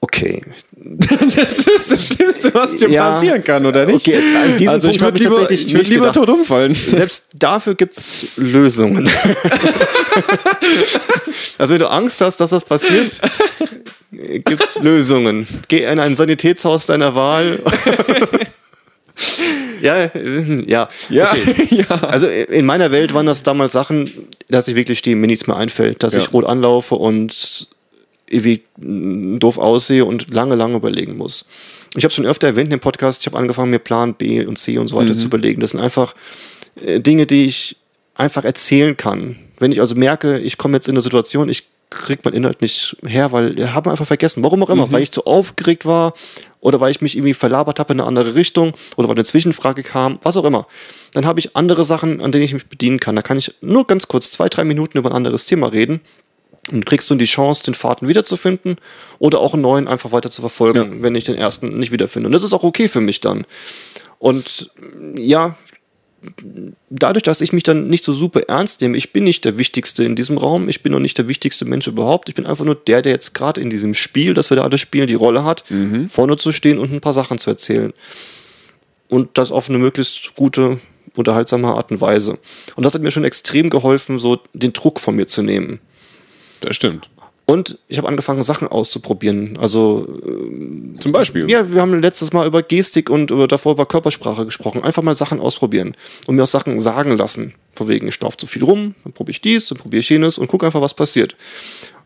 Okay. 0.02 0.42
Das 1.36 1.60
ist 1.60 1.92
das 1.92 2.08
Schlimmste, 2.08 2.52
was 2.56 2.76
dir 2.76 2.90
Ja. 2.90 3.12
passieren 3.12 3.44
kann, 3.44 3.64
oder 3.68 3.86
nicht? 3.86 4.08
Okay, 4.08 4.18
an 4.44 4.58
diesem 4.58 4.74
also 4.74 4.90
ich 4.90 4.98
Punkt 4.98 5.04
hab 5.04 5.14
würde 5.14 5.20
ich 5.20 5.24
lieber, 5.30 5.40
tatsächlich 5.42 5.68
ich 5.68 5.74
würd 5.74 5.80
nicht 5.84 5.90
lieber 5.92 6.08
gedacht. 6.08 6.28
tot 6.28 6.30
umfallen. 6.40 6.74
Selbst 6.74 7.28
dafür 7.38 7.76
gibt 7.76 7.96
es 7.96 8.26
Lösungen. 8.36 9.08
also 11.60 11.74
wenn 11.74 11.80
du 11.80 11.90
Angst 11.90 12.20
hast, 12.22 12.38
dass 12.38 12.50
das 12.50 12.64
passiert, 12.66 13.22
gibt 14.12 14.64
es 14.64 14.80
Lösungen. 14.80 15.48
Geh 15.68 15.84
in 15.84 16.00
ein 16.00 16.16
Sanitätshaus 16.16 16.88
deiner 16.88 17.14
Wahl. 17.16 17.60
ja, 19.82 20.12
ja. 20.68 20.88
Ja, 21.10 21.32
Okay. 21.32 21.68
ja. 21.76 21.86
Also 22.04 22.28
in 22.28 22.66
meiner 22.66 22.92
Welt 22.92 23.14
waren 23.14 23.26
das 23.26 23.44
damals 23.44 23.74
Sachen, 23.74 24.10
dass 24.50 24.68
ich 24.68 24.76
wirklich 24.76 25.00
stehe, 25.00 25.16
mir 25.16 25.28
nichts 25.28 25.48
mehr 25.48 25.58
einfällt, 25.58 26.04
dass 26.04 26.14
Ja. 26.14 26.20
ich 26.20 26.34
rot 26.34 26.46
anlaufe 26.46 26.96
und 26.96 27.68
irgendwie 28.28 28.62
doof 28.78 29.58
aussehe 29.58 30.06
und 30.06 30.34
lange, 30.34 30.56
lange 30.56 30.76
überlegen 30.78 31.18
muss. 31.18 31.46
Ich 31.98 32.04
habe 32.06 32.14
schon 32.14 32.26
öfter 32.26 32.48
erwähnt 32.48 32.66
in 32.68 32.78
dem 32.78 32.80
Podcast, 32.80 33.22
ich 33.22 33.28
habe 33.28 33.38
angefangen, 33.38 33.72
mir 33.72 33.80
Plan 33.80 34.14
B 34.14 34.46
und 34.46 34.58
C 34.58 34.78
und 34.78 34.88
so 34.88 34.96
weiter 34.96 35.14
zu 35.16 35.26
überlegen. 35.26 35.60
Das 35.60 35.72
sind 35.72 35.82
einfach 35.82 36.16
äh, 36.86 37.02
Dinge, 37.02 37.26
die 37.26 37.46
ich 37.46 37.76
einfach 38.16 38.46
erzählen 38.46 38.96
kann. 38.96 39.36
Wenn 39.60 39.72
ich 39.74 39.82
also 39.82 39.96
merke, 39.96 40.40
ich 40.40 40.58
komme 40.58 40.78
jetzt 40.78 40.88
in 40.88 40.94
eine 40.96 41.02
Situation, 41.02 41.50
ich 41.50 41.64
krieg 41.92 42.26
meinen 42.26 42.36
Inhalt 42.36 42.62
nicht 42.62 42.98
her, 43.06 43.32
weil 43.32 43.60
ich 43.60 43.68
habe 43.68 43.92
einfach 43.92 44.08
vergessen. 44.08 44.44
Warum 44.44 44.64
auch 44.64 44.70
immer, 44.70 44.92
weil 44.92 45.04
ich 45.04 45.12
zu 45.12 45.26
aufgeregt 45.26 45.86
war 45.86 46.14
oder 46.62 46.80
weil 46.80 46.90
ich 46.90 47.02
mich 47.02 47.16
irgendwie 47.16 47.34
verlabert 47.34 47.80
habe 47.80 47.94
in 47.94 48.00
eine 48.00 48.08
andere 48.08 48.34
Richtung 48.34 48.74
oder 48.96 49.08
weil 49.08 49.16
eine 49.16 49.26
Zwischenfrage 49.26 49.84
kam, 49.84 50.18
was 50.24 50.38
auch 50.38 50.46
immer. 50.46 50.68
Dann 51.14 51.26
habe 51.26 51.40
ich 51.40 51.56
andere 51.56 51.86
Sachen, 51.86 52.22
an 52.22 52.32
denen 52.32 52.46
ich 52.46 52.54
mich 52.54 52.68
bedienen 52.68 53.00
kann. 53.00 53.16
Da 53.16 53.22
kann 53.22 53.38
ich 53.38 53.54
nur 53.62 53.86
ganz 53.86 54.08
kurz 54.08 54.32
zwei, 54.32 54.48
drei 54.48 54.64
Minuten 54.64 54.98
über 54.98 55.12
ein 55.12 55.16
anderes 55.16 55.46
Thema 55.46 55.68
reden 55.68 56.00
und 56.72 56.86
kriegst 56.86 57.10
du 57.10 57.16
die 57.16 57.26
Chance, 57.26 57.64
den 57.64 57.74
Faden 57.74 58.08
wiederzufinden 58.08 58.78
oder 59.20 59.40
auch 59.40 59.54
einen 59.54 59.64
neuen 59.64 59.88
einfach 59.88 60.12
weiter 60.12 60.32
zu 60.32 60.42
verfolgen, 60.42 61.04
wenn 61.04 61.16
ich 61.16 61.26
den 61.26 61.36
ersten 61.36 61.78
nicht 61.78 61.92
wiederfinde. 61.92 62.28
Und 62.28 62.34
das 62.34 62.44
ist 62.44 62.54
auch 62.54 62.64
okay 62.64 62.88
für 62.88 63.02
mich 63.02 63.20
dann. 63.20 63.46
Und 64.20 64.72
ja, 65.18 65.58
dadurch, 66.90 67.24
dass 67.24 67.42
ich 67.42 67.52
mich 67.52 67.64
dann 67.64 67.88
nicht 67.88 68.06
so 68.06 68.14
super 68.14 68.42
ernst 68.48 68.82
nehme, 68.82 68.98
ich 68.98 69.12
bin 69.12 69.24
nicht 69.24 69.44
der 69.44 69.58
Wichtigste 69.58 70.04
in 70.04 70.16
diesem 70.16 70.38
Raum, 70.38 70.70
ich 70.70 70.84
bin 70.84 70.92
noch 70.92 71.00
nicht 71.00 71.18
der 71.18 71.28
wichtigste 71.28 71.66
Mensch 71.66 71.88
überhaupt, 71.88 72.30
ich 72.30 72.36
bin 72.36 72.46
einfach 72.46 72.66
nur 72.66 72.76
der, 72.76 73.02
der 73.02 73.12
jetzt 73.12 73.34
gerade 73.34 73.60
in 73.60 73.70
diesem 73.70 73.94
Spiel, 73.94 74.34
das 74.34 74.50
wir 74.50 74.58
da 74.58 74.64
alle 74.64 74.78
spielen, 74.78 75.08
die 75.08 75.16
Rolle 75.16 75.44
hat, 75.44 75.64
vorne 76.08 76.38
zu 76.38 76.52
stehen 76.52 76.78
und 76.78 76.92
ein 76.92 77.02
paar 77.02 77.14
Sachen 77.14 77.40
zu 77.40 77.50
erzählen. 77.50 77.94
Und 79.10 79.38
das 79.38 79.52
auf 79.52 79.68
eine 79.68 79.78
möglichst 79.78 80.36
gute, 80.36 80.80
unterhaltsame 81.16 81.68
Art 81.68 81.92
und 81.92 82.02
Weise. 82.02 82.38
Und 82.76 82.86
das 82.86 82.94
hat 82.94 83.02
mir 83.02 83.12
schon 83.12 83.26
extrem 83.26 83.70
geholfen, 83.70 84.20
so 84.20 84.40
den 84.54 84.74
Druck 84.74 85.00
von 85.00 85.16
mir 85.16 85.28
zu 85.28 85.42
nehmen. 85.42 85.80
Das 86.62 86.76
stimmt. 86.76 87.10
Und 87.52 87.78
ich 87.90 87.98
habe 87.98 88.08
angefangen, 88.08 88.44
Sachen 88.44 88.70
auszuprobieren. 88.70 89.58
Also, 89.60 90.08
Zum 91.00 91.12
Beispiel. 91.12 91.52
ja, 91.52 91.70
wir 91.70 91.82
haben 91.82 92.02
letztes 92.02 92.32
Mal 92.32 92.48
über 92.48 92.64
Gestik 92.64 93.10
und 93.10 93.30
über, 93.30 93.46
davor 93.46 93.74
über 93.74 93.86
Körpersprache 93.86 94.46
gesprochen. 94.46 94.86
Einfach 94.86 95.04
mal 95.04 95.16
Sachen 95.16 95.42
ausprobieren 95.42 95.92
und 96.28 96.38
mir 96.38 96.44
auch 96.44 96.48
Sachen 96.48 96.80
sagen 96.80 97.18
lassen. 97.18 97.54
Von 97.74 97.90
wegen, 97.90 98.08
ich 98.08 98.18
laufe 98.22 98.38
zu 98.38 98.48
viel 98.48 98.64
rum, 98.64 98.96
dann 99.04 99.12
probiere 99.12 99.32
ich 99.32 99.42
dies, 99.42 99.68
dann 99.68 99.78
probiere 99.78 100.00
ich 100.00 100.08
jenes 100.08 100.38
und 100.38 100.48
gucke 100.48 100.66
einfach, 100.66 100.80
was 100.80 100.94
passiert. 100.94 101.36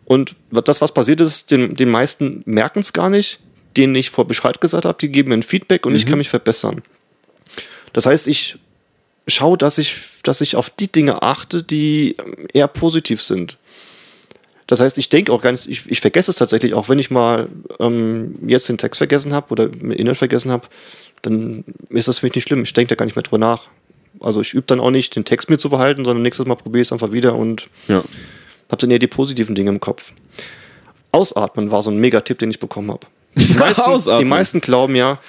Und 0.06 0.36
das, 0.50 0.81
was 0.81 0.92
passiert 0.92 1.21
ist, 1.21 1.51
den, 1.51 1.75
den 1.75 1.91
meisten 1.91 2.41
merken 2.48 2.79
es 2.79 2.91
gar 2.91 3.12
nicht, 3.12 3.39
denen 3.77 3.93
ich 3.93 4.10
vor 4.10 4.25
Bescheid 4.25 4.60
gesagt 4.60 4.86
habe, 4.86 4.98
die 5.00 5.10
geben 5.10 5.29
mir 5.29 5.36
ein 5.36 5.43
Feedback 5.43 5.86
und 5.86 5.93
ich 5.93 6.08
kann 6.08 6.17
mich 6.17 6.29
verbessern. 6.29 6.81
Das 7.93 8.08
heißt, 8.08 8.27
ich 8.27 8.58
schaue, 9.27 9.60
dass 9.60 9.77
ich, 9.77 9.96
dass 10.24 10.41
ich 10.41 10.55
auf 10.55 10.72
die 10.72 10.91
Dinge 10.91 11.22
achte, 11.22 11.62
die 11.62 12.15
eher 12.51 12.67
positiv 12.67 13.22
sind. 13.22 13.60
Das 14.67 14.79
heißt, 14.79 14.98
ich 14.98 15.10
denke 15.10 15.31
auch 15.31 15.41
gar 15.41 15.51
nicht, 15.51 15.67
ich, 15.67 15.89
ich 15.89 16.01
vergesse 16.01 16.31
es 16.31 16.38
tatsächlich 16.38 16.74
auch, 16.74 16.89
wenn 16.89 16.98
ich 16.98 17.12
mal 17.12 17.50
ähm, 17.79 18.36
jetzt 18.48 18.67
den 18.67 18.77
Text 18.79 18.98
vergessen 18.98 19.34
habe 19.34 19.51
oder 19.51 19.67
den 19.67 19.91
Inhalt 19.91 20.17
vergessen 20.17 20.51
habe, 20.51 20.67
dann 21.22 21.63
ist 21.89 22.07
das 22.07 22.19
für 22.19 22.25
mich 22.25 22.36
nicht 22.36 22.45
schlimm. 22.48 22.63
Ich 22.63 22.74
denke 22.74 22.89
da 22.89 22.95
gar 22.95 23.05
nicht 23.05 23.15
mehr 23.15 23.24
drüber 23.24 23.38
nach. 23.38 23.67
Also 24.22 24.41
ich 24.41 24.53
übe 24.53 24.65
dann 24.65 24.79
auch 24.79 24.91
nicht, 24.91 25.15
den 25.15 25.25
Text 25.25 25.50
mir 25.50 25.57
zu 25.57 25.69
behalten, 25.69 26.03
sondern 26.05 26.24
nächstes 26.24 26.45
Mal 26.48 26.55
probiere 26.55 26.81
ich 26.81 26.88
es 26.88 26.91
einfach 26.93 27.12
wieder 27.12 27.36
und 27.36 27.67
Ja. 27.88 27.98
habe 27.98 28.77
dann 28.79 28.89
eher 28.91 29.00
die 29.00 29.07
positiven 29.07 29.53
Dinge 29.55 29.69
im 29.69 29.79
Kopf. 29.79 30.13
Ausatmen 31.12 31.69
war 31.69 31.81
so 31.81 31.91
ein 31.91 31.98
Megatipp, 31.98 32.39
den 32.39 32.50
ich 32.50 32.60
bekommen 32.60 32.89
habe. 32.91 33.05
Die 33.38 33.53
meisten, 33.53 34.17
die 34.19 34.25
meisten 34.25 34.62
glauben 34.62 34.95
ja, 34.95 35.19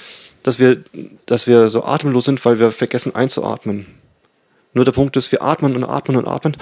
dass 0.45 0.61
wir, 0.61 0.79
dass 1.27 1.49
wir 1.49 1.69
so 1.69 1.85
atemlos 1.85 2.25
sind, 2.27 2.43
weil 2.45 2.61
wir 2.61 2.71
vergessen 2.71 3.15
einzuatmen. 3.17 3.87
Nur 4.75 4.85
der 4.85 4.93
Punkt 4.93 5.17
ist, 5.17 5.33
wir 5.33 5.43
atmen 5.43 5.75
und 5.75 5.83
atmen 5.83 6.17
und 6.17 6.29
atmen 6.29 6.57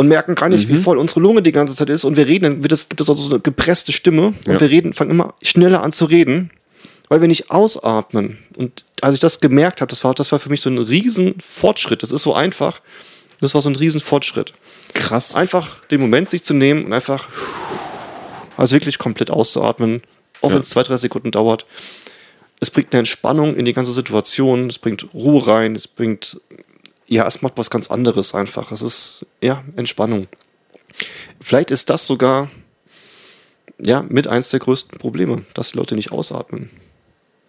und 0.00 0.08
merken 0.08 0.34
gar 0.34 0.48
nicht, 0.48 0.68
wie 0.68 0.72
Mhm. 0.74 0.82
voll 0.82 0.98
unsere 0.98 1.20
Lunge 1.20 1.42
die 1.42 1.52
ganze 1.52 1.74
Zeit 1.74 1.88
ist. 1.90 2.04
Und 2.04 2.16
wir 2.16 2.26
reden, 2.26 2.44
dann 2.44 2.62
wird 2.62 2.72
es, 2.72 2.88
gibt 2.88 3.00
es 3.00 3.08
also 3.08 3.22
so 3.22 3.30
eine 3.30 3.40
gepresste 3.40 3.92
Stimme 3.92 4.28
und 4.28 4.46
Ja. 4.46 4.60
wir 4.60 4.70
reden, 4.70 4.92
fangen 4.94 5.10
immer 5.10 5.34
schneller 5.42 5.82
an 5.82 5.92
zu 5.92 6.06
reden, 6.06 6.50
weil 7.08 7.20
wir 7.20 7.28
nicht 7.28 7.50
ausatmen. 7.50 8.38
Und 8.56 8.84
als 9.02 9.14
ich 9.14 9.20
das 9.20 9.40
gemerkt 9.40 9.80
habe, 9.80 9.90
das 9.90 10.02
war, 10.04 10.14
das 10.14 10.32
war 10.32 10.38
für 10.38 10.48
mich 10.50 10.60
so 10.62 10.70
ein 10.70 10.78
riesen 10.78 11.34
Fortschritt. 11.40 12.02
Das 12.02 12.10
ist 12.12 12.22
so 12.22 12.34
einfach. 12.34 12.80
Das 13.40 13.54
war 13.54 13.62
so 13.62 13.70
ein 13.70 13.76
riesen 13.76 14.00
Fortschritt. 14.00 14.52
Krass. 14.92 15.34
Einfach 15.34 15.80
den 15.86 16.00
Moment 16.00 16.28
sich 16.30 16.42
zu 16.44 16.52
nehmen 16.54 16.84
und 16.84 16.92
einfach 16.92 17.28
also 18.56 18.74
wirklich 18.74 18.98
komplett 18.98 19.30
auszuatmen, 19.30 20.02
auch 20.42 20.48
Ja. 20.50 20.54
wenn 20.56 20.62
es 20.62 20.70
zwei, 20.70 20.82
drei 20.82 20.96
Sekunden 20.96 21.30
dauert. 21.30 21.64
Es 22.62 22.70
bringt 22.70 22.92
eine 22.92 22.98
Entspannung 23.00 23.56
in 23.56 23.64
die 23.64 23.72
ganze 23.72 23.92
Situation, 23.92 24.68
es 24.68 24.78
bringt 24.78 25.06
Ruhe 25.14 25.46
rein, 25.46 25.74
es 25.74 25.88
bringt, 25.88 26.40
ja, 27.10 27.26
es 27.26 27.42
macht 27.42 27.54
was 27.56 27.68
ganz 27.70 27.90
anderes 27.90 28.34
einfach. 28.34 28.70
Es 28.72 28.80
ist, 28.82 29.26
ja, 29.42 29.62
Entspannung. 29.76 30.26
Vielleicht 31.40 31.70
ist 31.70 31.90
das 31.90 32.06
sogar, 32.06 32.50
ja, 33.80 34.02
mit 34.08 34.26
eins 34.28 34.50
der 34.50 34.60
größten 34.60 34.98
Probleme, 34.98 35.42
dass 35.54 35.72
die 35.72 35.78
Leute 35.78 35.96
nicht 35.96 36.12
ausatmen. 36.12 36.70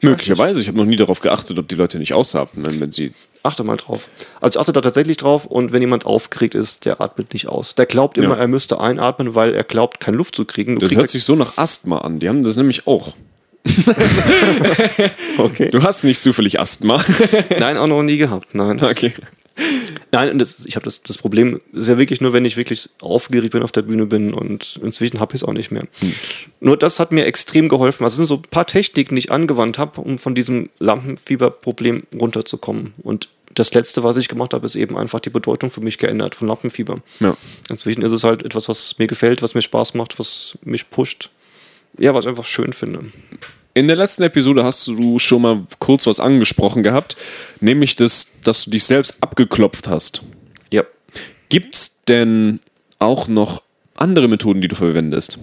Möglicherweise. 0.02 0.60
Ich 0.62 0.68
habe 0.68 0.78
noch 0.80 0.86
nie 0.86 0.96
darauf 0.96 1.20
geachtet, 1.20 1.60
ob 1.60 1.68
die 1.68 1.76
Leute 1.76 2.00
nicht 2.00 2.14
ausatmen, 2.14 2.82
wenn 2.82 2.92
sie. 2.92 3.14
Achte 3.44 3.64
mal 3.64 3.78
drauf. 3.78 4.10
Also 4.40 4.60
achte 4.60 4.72
da 4.74 4.82
tatsächlich 4.82 5.18
drauf 5.18 5.46
und 5.46 5.72
wenn 5.72 5.82
jemand 5.82 6.06
aufgeregt 6.08 6.56
ist, 6.56 6.86
der 6.86 7.00
atmet 7.02 7.34
nicht 7.34 7.48
aus. 7.48 7.76
Der 7.76 7.86
glaubt 7.86 8.18
immer, 8.18 8.36
Ja. 8.36 8.42
er 8.42 8.48
müsste 8.48 8.80
einatmen, 8.80 9.36
weil 9.36 9.54
er 9.54 9.64
glaubt, 9.64 10.00
keine 10.00 10.18
Luft 10.18 10.36
zu 10.36 10.46
kriegen. 10.46 10.80
Du 10.80 10.88
Das 10.88 10.96
hört 10.98 11.10
sich 11.10 11.24
so 11.24 11.36
nach 11.36 11.58
Asthma 11.58 12.00
an. 12.00 12.20
Die 12.20 12.30
haben 12.30 12.42
das 12.44 12.56
nämlich 12.56 12.88
auch. 12.88 13.14
Okay. 15.38 15.70
Du 15.72 15.84
hast 15.84 16.04
nicht 16.04 16.22
zufällig 16.22 16.60
Asthma. 16.60 17.04
Nein, 17.60 17.78
auch 17.78 17.88
noch 17.88 18.04
nie 18.04 18.18
gehabt. 18.18 18.54
Nein. 18.54 18.84
okay. 18.84 19.14
Nein, 20.12 20.40
das, 20.40 20.66
ich 20.66 20.76
habe 20.76 20.84
das, 20.84 21.04
das 21.04 21.18
Problem 21.18 21.62
ist 21.72 21.88
ja 21.88 21.98
wirklich 21.98 22.22
nur, 22.22 22.34
wenn 22.34 22.46
ich 22.46 22.58
wirklich 22.58 22.90
aufgeregt 23.02 23.54
bin, 23.54 23.64
auf 23.64 23.72
der 23.72 23.84
Bühne 23.84 24.06
bin 24.06 24.34
und 24.34 24.80
inzwischen 24.84 25.20
habe 25.20 25.36
ich 25.36 25.42
es 25.42 25.48
auch 25.48 25.54
nicht 25.54 25.72
mehr. 25.72 25.84
Nur 26.60 26.78
das 26.78 27.00
hat 27.00 27.12
mir 27.12 27.26
extrem 27.26 27.70
geholfen. 27.70 28.04
Also 28.04 28.14
es 28.14 28.18
sind 28.18 28.26
so 28.26 28.36
ein 28.36 28.50
paar 28.50 28.68
Techniken, 28.68 29.16
die 29.16 29.20
ich 29.20 29.32
angewandt 29.32 29.78
habe, 29.78 30.02
um 30.02 30.18
von 30.18 30.36
diesem 30.36 30.70
Lampenfieberproblem 30.80 32.04
runterzukommen. 32.20 32.94
Und 33.04 33.30
das 33.54 33.74
letzte, 33.74 34.04
was 34.04 34.18
ich 34.18 34.28
gemacht 34.28 34.54
habe, 34.54 34.66
ist 34.66 34.76
eben 34.76 34.98
einfach 34.98 35.20
die 35.20 35.30
Bedeutung 35.30 35.72
für 35.72 35.82
mich 35.82 35.98
geändert 35.98 36.36
von 36.36 36.48
Lampenfieber. 36.48 37.02
Ja. 37.20 37.36
Inzwischen 37.70 38.02
ist 38.02 38.12
es 38.12 38.24
halt 38.24 38.44
etwas, 38.44 38.70
was 38.70 38.98
mir 38.98 39.08
gefällt, 39.08 39.42
was 39.42 39.56
mir 39.56 39.62
Spaß 39.62 39.94
macht, 39.94 40.20
was 40.20 40.58
mich 40.64 40.90
pusht. 40.90 41.30
Ja, 41.98 42.14
was 42.14 42.26
ich 42.26 42.30
einfach 42.30 42.46
schön 42.46 42.74
finde. 42.74 43.12
In 43.74 43.88
der 43.88 43.96
letzten 43.96 44.24
Episode 44.24 44.64
hast 44.66 44.88
du 44.88 45.18
schon 45.18 45.42
mal 45.42 45.64
kurz 45.80 46.06
was 46.06 46.20
angesprochen 46.20 46.84
gehabt, 46.84 47.16
nämlich 47.62 47.96
das, 47.96 48.28
dass 48.44 48.66
du 48.66 48.72
dich 48.72 48.84
selbst 48.84 49.16
abgeklopft 49.22 49.88
hast. 49.88 50.24
Ja. 50.74 50.84
Gibt's 51.48 52.02
denn 52.08 52.60
auch 53.00 53.28
noch 53.28 53.64
andere 53.96 54.28
Methoden, 54.28 54.62
die 54.62 54.68
du 54.68 54.76
verwendest? 54.76 55.40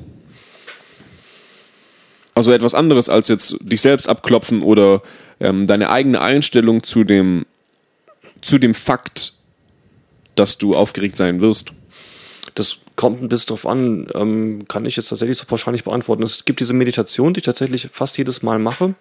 Also 2.35 2.53
etwas 2.53 2.75
anderes 2.75 3.09
als 3.09 3.29
jetzt 3.29 3.57
dich 3.61 3.81
selbst 3.81 4.09
abklopfen 4.09 4.63
oder 4.63 5.03
ähm, 5.41 5.67
deine 5.67 5.91
eigene 5.91 6.21
Einstellung 6.21 6.83
zu 6.83 7.05
dem, 7.05 7.47
zu 8.43 8.59
dem 8.59 8.75
Fakt, 8.75 9.33
dass 10.35 10.59
du 10.59 10.77
aufgeregt 10.77 11.17
sein 11.17 11.41
wirst. 11.41 11.73
Das 12.55 12.79
kommt 12.99 13.23
ein 13.23 13.29
bisschen 13.29 13.51
drauf 13.51 13.65
an, 13.65 14.09
ähm, 14.15 14.67
kann 14.67 14.85
ich 14.85 14.97
jetzt 14.97 15.09
tatsächlich 15.09 15.39
so 15.39 15.47
pauschal 15.47 15.73
nicht 15.73 15.85
beantworten. 15.85 16.25
Es 16.25 16.45
gibt 16.45 16.59
diese 16.59 16.75
Meditation, 16.75 17.33
die 17.33 17.39
ich 17.39 17.45
tatsächlich 17.45 17.89
fast 17.93 18.19
jedes 18.19 18.43
Mal 18.43 18.59
mache. 18.59 18.95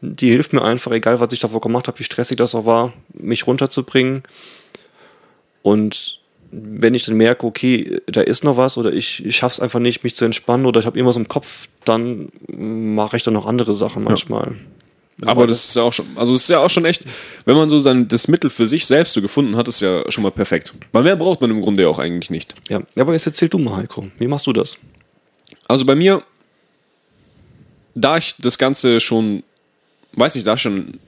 Die 0.00 0.30
hilft 0.30 0.54
mir 0.54 0.62
einfach, 0.62 0.90
egal 0.92 1.20
was 1.20 1.30
ich 1.32 1.40
davor 1.40 1.60
gemacht 1.60 1.86
habe, 1.86 1.98
wie 1.98 2.04
stressig 2.04 2.38
das 2.38 2.54
auch 2.54 2.64
war, 2.64 2.94
mich 3.12 3.46
runterzubringen. 3.46 4.22
Und 5.62 6.20
wenn 6.50 6.94
ich 6.94 7.04
dann 7.04 7.16
merke, 7.16 7.46
okay, 7.46 8.00
da 8.06 8.22
ist 8.22 8.44
noch 8.44 8.56
was 8.56 8.78
oder 8.78 8.94
ich, 8.94 9.22
ich 9.22 9.36
schaffe 9.36 9.54
es 9.54 9.60
einfach 9.60 9.80
nicht, 9.80 10.04
mich 10.04 10.16
zu 10.16 10.24
entspannen 10.24 10.64
oder 10.64 10.80
ich 10.80 10.86
habe 10.86 10.98
irgendwas 10.98 11.16
im 11.16 11.28
Kopf, 11.28 11.68
dann 11.84 12.30
mache 12.48 13.18
ich 13.18 13.24
dann 13.24 13.34
noch 13.34 13.44
andere 13.44 13.74
Sachen 13.74 14.04
manchmal. 14.04 14.56
Aber 15.24 15.46
das 15.46 15.64
ist 15.64 15.76
ja 15.76 15.82
auch 15.82 15.92
schon, 15.92 16.06
also 16.16 16.34
es 16.34 16.42
ist 16.42 16.50
ja 16.50 16.58
auch 16.58 16.70
schon 16.70 16.84
echt, 16.84 17.04
wenn 17.44 17.56
man 17.56 17.68
so 17.68 17.78
sein, 17.78 18.08
das 18.08 18.26
Mittel 18.26 18.50
für 18.50 18.66
sich 18.66 18.84
selbst 18.84 19.14
so 19.14 19.22
gefunden 19.22 19.56
hat, 19.56 19.68
ist 19.68 19.80
ja 19.80 20.10
schon 20.10 20.22
mal 20.22 20.32
perfekt. 20.32 20.74
Weil 20.92 21.04
mehr 21.04 21.16
braucht 21.16 21.40
man 21.40 21.50
im 21.50 21.62
Grunde 21.62 21.84
ja 21.84 21.88
auch 21.88 22.00
eigentlich 22.00 22.30
nicht. 22.30 22.54
Ja, 22.68 22.80
aber 22.98 23.12
jetzt 23.12 23.26
erzähl 23.26 23.48
du 23.48 23.58
mal, 23.58 23.76
Heiko. 23.76 24.08
Wie 24.18 24.26
machst 24.26 24.46
du 24.46 24.52
das? 24.52 24.76
Also 25.68 25.84
bei 25.84 25.94
mir, 25.94 26.22
da 27.94 28.16
ich 28.16 28.34
das 28.38 28.58
Ganze 28.58 28.98
schon, 29.00 29.44
weiß 30.14 30.34
nicht, 30.34 30.46
da 30.46 30.54
ich 30.54 30.62
schon 30.62 30.98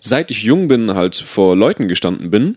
seit 0.00 0.30
ich 0.30 0.42
jung 0.42 0.68
bin, 0.68 0.94
halt 0.94 1.16
vor 1.16 1.56
Leuten 1.56 1.88
gestanden 1.88 2.30
bin 2.30 2.56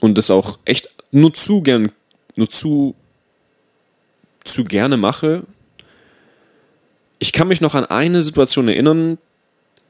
und 0.00 0.16
das 0.16 0.30
auch 0.30 0.58
echt 0.64 0.90
nur 1.10 1.34
zu 1.34 1.62
gern, 1.62 1.92
nur 2.36 2.48
zu, 2.48 2.94
zu 4.44 4.64
gerne 4.64 4.96
mache. 4.96 5.42
Ich 7.18 7.32
kann 7.32 7.48
mich 7.48 7.60
noch 7.60 7.74
an 7.74 7.84
eine 7.86 8.22
Situation 8.22 8.68
erinnern, 8.68 9.18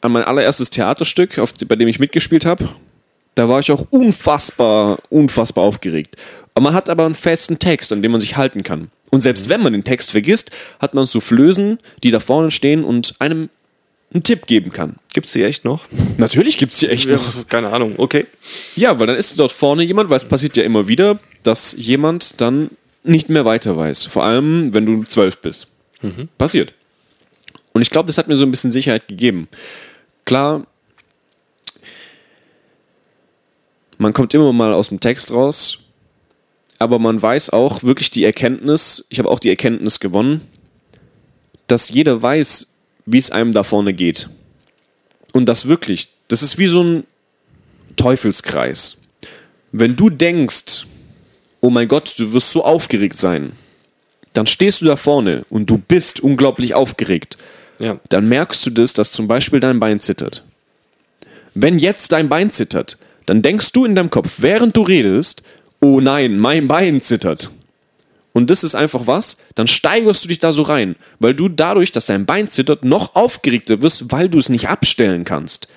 an 0.00 0.12
mein 0.12 0.24
allererstes 0.24 0.70
Theaterstück, 0.70 1.38
auf, 1.38 1.52
bei 1.66 1.76
dem 1.76 1.88
ich 1.88 1.98
mitgespielt 1.98 2.46
habe. 2.46 2.68
Da 3.34 3.48
war 3.48 3.60
ich 3.60 3.70
auch 3.70 3.86
unfassbar, 3.90 4.98
unfassbar 5.10 5.64
aufgeregt. 5.64 6.16
Aber 6.54 6.64
man 6.64 6.74
hat 6.74 6.90
aber 6.90 7.04
einen 7.04 7.14
festen 7.14 7.58
Text, 7.58 7.92
an 7.92 8.02
dem 8.02 8.10
man 8.12 8.20
sich 8.20 8.36
halten 8.36 8.62
kann. 8.62 8.90
Und 9.10 9.20
selbst 9.20 9.48
wenn 9.48 9.62
man 9.62 9.72
den 9.72 9.84
Text 9.84 10.10
vergisst, 10.10 10.50
hat 10.80 10.94
man 10.94 11.06
Soufflösen, 11.06 11.78
die 12.02 12.10
da 12.10 12.20
vorne 12.20 12.50
stehen 12.50 12.84
und 12.84 13.14
einem 13.20 13.48
einen 14.12 14.22
Tipp 14.22 14.46
geben 14.46 14.72
kann. 14.72 14.96
Gibt's 15.12 15.32
die 15.32 15.42
echt 15.42 15.64
noch? 15.64 15.84
Natürlich 16.16 16.56
gibt 16.56 16.72
es 16.72 16.78
die 16.78 16.88
echt 16.88 17.08
noch. 17.08 17.46
keine 17.48 17.68
Ahnung. 17.68 17.94
Okay. 17.98 18.26
Ja, 18.74 18.98
weil 18.98 19.06
dann 19.06 19.16
ist 19.16 19.38
dort 19.38 19.52
vorne 19.52 19.82
jemand, 19.82 20.08
weil 20.08 20.16
es 20.16 20.24
passiert 20.24 20.56
ja 20.56 20.62
immer 20.62 20.88
wieder, 20.88 21.20
dass 21.42 21.74
jemand 21.76 22.40
dann 22.40 22.70
nicht 23.04 23.28
mehr 23.28 23.44
weiter 23.44 23.76
weiß. 23.76 24.06
Vor 24.06 24.24
allem, 24.24 24.72
wenn 24.74 24.86
du 24.86 25.04
zwölf 25.04 25.38
bist. 25.38 25.68
Passiert. 26.38 26.72
Und 27.72 27.82
ich 27.82 27.90
glaube, 27.90 28.06
das 28.06 28.18
hat 28.18 28.28
mir 28.28 28.36
so 28.36 28.44
ein 28.44 28.50
bisschen 28.50 28.72
Sicherheit 28.72 29.08
gegeben. 29.08 29.48
Klar, 30.28 30.66
man 33.96 34.12
kommt 34.12 34.34
immer 34.34 34.52
mal 34.52 34.74
aus 34.74 34.90
dem 34.90 35.00
Text 35.00 35.32
raus, 35.32 35.78
aber 36.78 36.98
man 36.98 37.22
weiß 37.22 37.48
auch 37.48 37.82
wirklich 37.82 38.10
die 38.10 38.24
Erkenntnis, 38.24 39.06
ich 39.08 39.20
habe 39.20 39.30
auch 39.30 39.38
die 39.38 39.48
Erkenntnis 39.48 40.00
gewonnen, 40.00 40.46
dass 41.66 41.88
jeder 41.88 42.20
weiß, 42.20 42.66
wie 43.06 43.16
es 43.16 43.30
einem 43.30 43.52
da 43.52 43.62
vorne 43.62 43.94
geht. 43.94 44.28
Und 45.32 45.46
das 45.46 45.66
wirklich, 45.66 46.10
das 46.28 46.42
ist 46.42 46.58
wie 46.58 46.66
so 46.66 46.82
ein 46.82 47.04
Teufelskreis. 47.96 49.00
Wenn 49.72 49.96
du 49.96 50.10
denkst, 50.10 50.86
oh 51.62 51.70
mein 51.70 51.88
Gott, 51.88 52.12
du 52.18 52.34
wirst 52.34 52.52
so 52.52 52.66
aufgeregt 52.66 53.16
sein, 53.16 53.52
dann 54.34 54.46
stehst 54.46 54.82
du 54.82 54.84
da 54.84 54.96
vorne 54.96 55.46
und 55.48 55.70
du 55.70 55.78
bist 55.78 56.20
unglaublich 56.20 56.74
aufgeregt. 56.74 57.38
Ja. 57.78 57.98
Dann 58.08 58.28
merkst 58.28 58.66
du 58.66 58.70
das, 58.70 58.92
dass 58.92 59.12
zum 59.12 59.28
Beispiel 59.28 59.60
dein 59.60 59.80
Bein 59.80 60.00
zittert. 60.00 60.42
Wenn 61.54 61.78
jetzt 61.78 62.12
dein 62.12 62.28
Bein 62.28 62.50
zittert, 62.50 62.98
dann 63.26 63.42
denkst 63.42 63.72
du 63.72 63.84
in 63.84 63.94
deinem 63.94 64.10
Kopf, 64.10 64.36
während 64.38 64.76
du 64.76 64.82
redest, 64.82 65.42
oh 65.80 66.00
nein, 66.00 66.38
mein 66.38 66.68
Bein 66.68 67.00
zittert. 67.00 67.50
Und 68.32 68.50
das 68.50 68.62
ist 68.62 68.74
einfach 68.74 69.06
was, 69.06 69.38
dann 69.54 69.66
steigerst 69.66 70.24
du 70.24 70.28
dich 70.28 70.38
da 70.38 70.52
so 70.52 70.62
rein, 70.62 70.96
weil 71.18 71.34
du 71.34 71.48
dadurch, 71.48 71.92
dass 71.92 72.06
dein 72.06 72.26
Bein 72.26 72.48
zittert, 72.48 72.84
noch 72.84 73.16
aufgeregter 73.16 73.82
wirst, 73.82 74.12
weil 74.12 74.28
du 74.28 74.38
es 74.38 74.48
nicht 74.48 74.68
abstellen 74.68 75.24
kannst. 75.24 75.68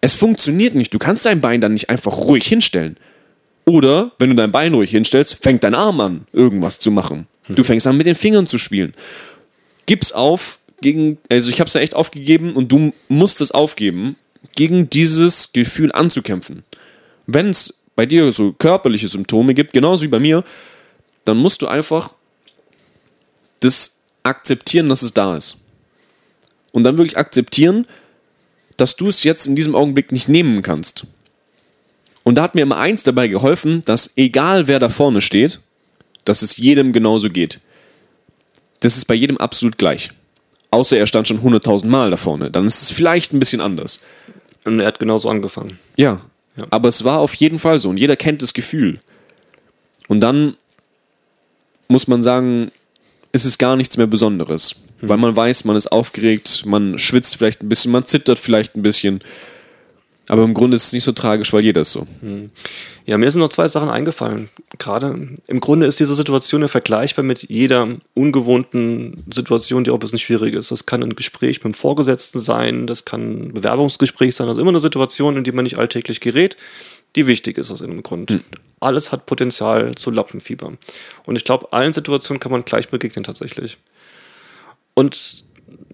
Es 0.00 0.14
funktioniert 0.14 0.74
nicht. 0.74 0.94
Du 0.94 0.98
kannst 0.98 1.26
dein 1.26 1.40
Bein 1.40 1.60
dann 1.60 1.72
nicht 1.72 1.90
einfach 1.90 2.16
ruhig 2.16 2.46
hinstellen. 2.46 2.96
Oder, 3.64 4.12
wenn 4.18 4.30
du 4.30 4.36
dein 4.36 4.52
Bein 4.52 4.74
ruhig 4.74 4.90
hinstellst, 4.90 5.38
fängt 5.40 5.64
dein 5.64 5.74
Arm 5.74 6.00
an, 6.00 6.26
irgendwas 6.32 6.78
zu 6.78 6.90
machen. 6.90 7.26
Du 7.48 7.64
fängst 7.64 7.86
an, 7.86 7.96
mit 7.96 8.06
den 8.06 8.14
Fingern 8.14 8.46
zu 8.46 8.58
spielen. 8.58 8.94
Gib's 9.86 10.12
auf 10.12 10.58
gegen, 10.82 11.18
also 11.30 11.50
ich 11.50 11.60
hab's 11.60 11.72
ja 11.72 11.80
echt 11.80 11.94
aufgegeben 11.94 12.52
und 12.54 12.70
du 12.70 12.92
musst 13.08 13.40
es 13.40 13.52
aufgeben, 13.52 14.16
gegen 14.54 14.90
dieses 14.90 15.52
Gefühl 15.52 15.92
anzukämpfen. 15.92 16.64
Wenn 17.26 17.48
es 17.48 17.78
bei 17.96 18.04
dir 18.04 18.32
so 18.32 18.52
körperliche 18.52 19.08
Symptome 19.08 19.54
gibt, 19.54 19.72
genauso 19.72 20.02
wie 20.02 20.08
bei 20.08 20.18
mir, 20.18 20.44
dann 21.24 21.38
musst 21.38 21.62
du 21.62 21.68
einfach 21.68 22.10
das 23.60 24.00
akzeptieren, 24.22 24.88
dass 24.88 25.02
es 25.02 25.14
da 25.14 25.36
ist. 25.36 25.58
Und 26.72 26.84
dann 26.84 26.98
wirklich 26.98 27.16
akzeptieren, 27.16 27.86
dass 28.76 28.96
du 28.96 29.08
es 29.08 29.24
jetzt 29.24 29.46
in 29.46 29.56
diesem 29.56 29.74
Augenblick 29.74 30.12
nicht 30.12 30.28
nehmen 30.28 30.62
kannst. 30.62 31.06
Und 32.24 32.36
da 32.36 32.42
hat 32.42 32.54
mir 32.54 32.62
immer 32.62 32.78
eins 32.78 33.02
dabei 33.02 33.28
geholfen, 33.28 33.82
dass 33.84 34.12
egal 34.16 34.66
wer 34.66 34.78
da 34.78 34.88
vorne 34.88 35.20
steht, 35.20 35.60
dass 36.24 36.42
es 36.42 36.56
jedem 36.56 36.92
genauso 36.92 37.28
geht. 37.28 37.60
Das 38.80 38.96
ist 38.96 39.04
bei 39.04 39.14
jedem 39.14 39.38
absolut 39.38 39.78
gleich. 39.78 40.10
Außer 40.72 40.96
er 40.96 41.06
stand 41.06 41.28
schon 41.28 41.40
100.000 41.40 41.86
Mal 41.86 42.10
da 42.10 42.16
vorne. 42.16 42.50
Dann 42.50 42.66
ist 42.66 42.82
es 42.82 42.90
vielleicht 42.90 43.32
ein 43.32 43.38
bisschen 43.38 43.60
anders. 43.60 44.00
Und 44.64 44.80
er 44.80 44.86
hat 44.86 44.98
genauso 44.98 45.28
angefangen. 45.28 45.78
Ja. 45.96 46.20
Ja. 46.56 46.64
Aber 46.70 46.88
es 46.88 47.04
war 47.04 47.18
auf 47.18 47.34
jeden 47.34 47.58
Fall 47.58 47.78
so 47.78 47.90
und 47.90 47.98
jeder 47.98 48.16
kennt 48.16 48.42
das 48.42 48.54
Gefühl. 48.54 48.98
Und 50.08 50.20
dann 50.20 50.56
muss 51.88 52.08
man 52.08 52.22
sagen, 52.22 52.72
ist 53.32 53.44
es 53.44 53.58
gar 53.58 53.76
nichts 53.76 53.96
mehr 53.98 54.06
Besonderes. 54.06 54.76
Weil 55.02 55.18
man 55.18 55.34
weiß, 55.34 55.64
man 55.64 55.76
ist 55.76 55.90
aufgeregt, 55.90 56.62
man 56.64 56.98
schwitzt 56.98 57.36
vielleicht 57.36 57.62
ein 57.62 57.68
bisschen, 57.68 57.92
man 57.92 58.06
zittert 58.06 58.38
vielleicht 58.38 58.74
ein 58.74 58.82
bisschen. 58.82 59.20
Aber 60.28 60.44
im 60.44 60.54
Grunde 60.54 60.76
ist 60.76 60.86
es 60.86 60.92
nicht 60.92 61.02
so 61.02 61.12
tragisch, 61.12 61.52
weil 61.52 61.64
jeder 61.64 61.80
ist 61.80 61.92
so. 61.92 62.06
Ja, 63.06 63.18
mir 63.18 63.30
sind 63.30 63.40
noch 63.40 63.48
zwei 63.48 63.66
Sachen 63.66 63.88
eingefallen. 63.88 64.50
Gerade 64.78 65.36
im 65.48 65.60
Grunde 65.60 65.86
ist 65.86 65.98
diese 65.98 66.14
Situation 66.14 66.62
ja 66.62 66.68
vergleichbar 66.68 67.24
mit 67.24 67.42
jeder 67.48 67.88
ungewohnten 68.14 69.24
Situation, 69.32 69.82
die 69.82 69.90
auch 69.90 69.96
ein 69.96 70.00
bisschen 70.00 70.20
schwierig 70.20 70.54
ist. 70.54 70.70
Das 70.70 70.86
kann 70.86 71.02
ein 71.02 71.16
Gespräch 71.16 71.58
mit 71.58 71.74
dem 71.74 71.74
Vorgesetzten 71.74 72.38
sein, 72.38 72.86
das 72.86 73.04
kann 73.04 73.46
ein 73.46 73.52
Bewerbungsgespräch 73.52 74.36
sein, 74.36 74.48
also 74.48 74.60
immer 74.60 74.70
eine 74.70 74.80
Situation, 74.80 75.36
in 75.36 75.44
die 75.44 75.52
man 75.52 75.64
nicht 75.64 75.78
alltäglich 75.78 76.20
gerät, 76.20 76.56
die 77.16 77.26
wichtig 77.26 77.58
ist 77.58 77.70
aus 77.72 77.80
irgendeinem 77.80 78.04
Grund. 78.04 78.44
Alles 78.78 79.10
hat 79.10 79.26
Potenzial 79.26 79.94
zu 79.96 80.10
Lappenfieber. 80.10 80.72
Und 81.26 81.36
ich 81.36 81.44
glaube, 81.44 81.72
allen 81.72 81.92
Situationen 81.92 82.40
kann 82.40 82.52
man 82.52 82.64
gleich 82.64 82.88
begegnen 82.88 83.24
tatsächlich. 83.24 83.78
Und 84.94 85.44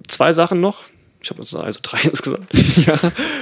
zwei 0.06 0.32
Sachen 0.32 0.60
noch. 0.60 0.84
Ich 1.20 1.30
habe 1.30 1.40
also 1.40 1.78
drei 1.82 2.00
insgesamt. 2.02 2.48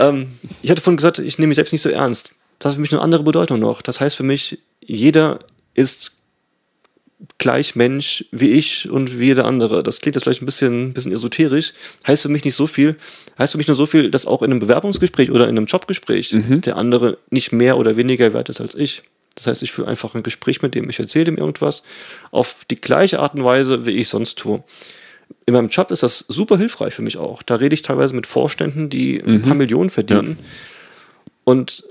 ähm, 0.00 0.28
ich 0.62 0.71
hatte 0.71 0.83
vorhin 0.83 0.97
gesagt, 0.97 1.18
ich 1.18 1.38
nehme 1.38 1.49
mich 1.49 1.56
selbst 1.56 1.73
nicht 1.73 1.83
so 1.83 1.90
ernst. 1.90 2.35
Das 2.59 2.71
hat 2.71 2.76
für 2.76 2.80
mich 2.80 2.92
eine 2.92 3.02
andere 3.02 3.23
Bedeutung 3.23 3.59
noch. 3.59 3.83
Das 3.83 4.00
heißt 4.00 4.16
für 4.16 4.23
mich, 4.23 4.59
jeder 4.80 5.38
ist 5.75 6.12
gleich 7.38 7.76
Mensch 7.76 8.25
wie 8.30 8.50
ich 8.50 8.90
und 8.90 9.18
wie 9.18 9.26
jeder 9.26 9.47
andere. 9.47 9.83
Das 9.83 10.00
klingt 10.00 10.16
jetzt 10.16 10.25
vielleicht 10.25 10.42
ein 10.42 10.47
bisschen, 10.47 10.92
bisschen 10.92 11.12
esoterisch. 11.12 11.73
Heißt 12.06 12.23
für 12.23 12.28
mich 12.28 12.45
nicht 12.45 12.54
so 12.54 12.66
viel. 12.66 12.97
Heißt 13.38 13.52
für 13.52 13.59
mich 13.59 13.68
nur 13.68 13.76
so 13.76 13.87
viel, 13.87 14.11
dass 14.11 14.26
auch 14.26 14.42
in 14.42 14.50
einem 14.50 14.61
Bewerbungsgespräch 14.61 15.30
oder 15.30 15.49
in 15.49 15.56
einem 15.56 15.66
Jobgespräch 15.66 16.35
der 16.35 16.76
andere 16.76 17.18
nicht 17.30 17.52
mehr 17.52 17.78
oder 17.78 17.97
weniger 17.97 18.33
wert 18.35 18.49
ist 18.49 18.61
als 18.61 18.75
ich. 18.75 19.02
Das 19.35 19.47
heißt, 19.47 19.62
ich 19.62 19.73
führe 19.73 19.88
einfach 19.88 20.14
ein 20.14 20.23
Gespräch 20.23 20.62
mit 20.62 20.75
dem, 20.75 20.88
ich 20.88 20.99
erzähle 20.99 21.26
dem 21.26 21.37
irgendwas 21.37 21.83
auf 22.30 22.64
die 22.71 22.80
gleiche 22.80 23.21
Art 23.21 23.35
und 23.35 23.45
Weise, 23.45 23.85
wie 23.85 23.90
ich 23.90 24.09
sonst 24.09 24.38
tue. 24.38 24.64
In 25.47 25.54
meinem 25.54 25.68
Job 25.68 25.90
ist 25.90 26.02
das 26.02 26.21
super 26.28 26.56
hilfreich 26.59 26.95
für 26.95 27.02
mich 27.02 27.16
auch. 27.18 27.42
Da 27.42 27.54
rede 27.56 27.75
ich 27.75 27.83
teilweise 27.83 28.14
mit 28.14 28.26
Vorständen, 28.26 28.88
die 28.88 29.21
ein 29.23 29.42
paar 29.42 29.54
Millionen 29.54 29.90
verdienen. 29.90 30.38
Und 31.45 31.85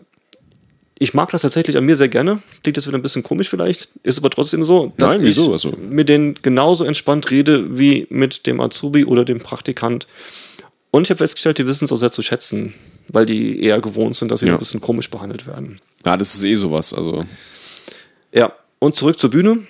ich 1.00 1.14
mag 1.14 1.32
das 1.32 1.42
tatsächlich 1.42 1.78
an 1.78 1.86
mir 1.86 1.96
sehr 1.98 2.08
gerne. 2.10 2.42
Klingt 2.64 2.78
jetzt 2.78 2.88
wieder 2.88 2.98
ein 2.98 3.02
bisschen 3.02 3.24
komisch 3.24 3.50
vielleicht, 3.50 3.90
ist 4.04 4.18
aber 4.18 4.30
trotzdem 4.30 4.64
so, 4.66 4.94
dass 4.98 5.14
Nein, 5.14 5.24
wieso? 5.24 5.48
ich 5.48 5.52
Also- 5.54 5.72
mit 5.78 6.10
denen 6.10 6.36
genauso 6.42 6.84
entspannt 6.86 7.32
rede 7.32 7.78
wie 7.78 8.08
mit 8.10 8.46
dem 8.48 8.60
Azubi 8.62 9.06
oder 9.06 9.26
dem 9.26 9.40
Praktikant. 9.40 10.08
Und 10.92 11.04
ich 11.04 11.10
habe 11.10 11.18
festgestellt, 11.18 11.58
die 11.58 11.68
wissen 11.68 11.86
es 11.86 11.92
auch 11.92 11.98
sehr 11.98 12.12
zu 12.14 12.22
schätzen, 12.22 12.74
weil 13.10 13.26
die 13.26 13.62
eher 13.62 13.82
gewohnt 13.82 14.16
sind, 14.16 14.32
dass 14.32 14.40
sie 14.42 14.48
Ja. 14.48 14.54
ein 14.54 14.60
bisschen 14.60 14.80
komisch 14.82 15.10
behandelt 15.10 15.46
werden. 15.48 15.80
Ja, 16.06 16.16
das 16.18 16.36
ist 16.36 16.44
eh 16.44 16.56
sowas. 16.56 16.94
Also, 16.94 17.26
Ja, 18.34 18.54
und 18.80 18.96
zurück 18.96 19.18
zur 19.20 19.30
Bühne. 19.30 19.66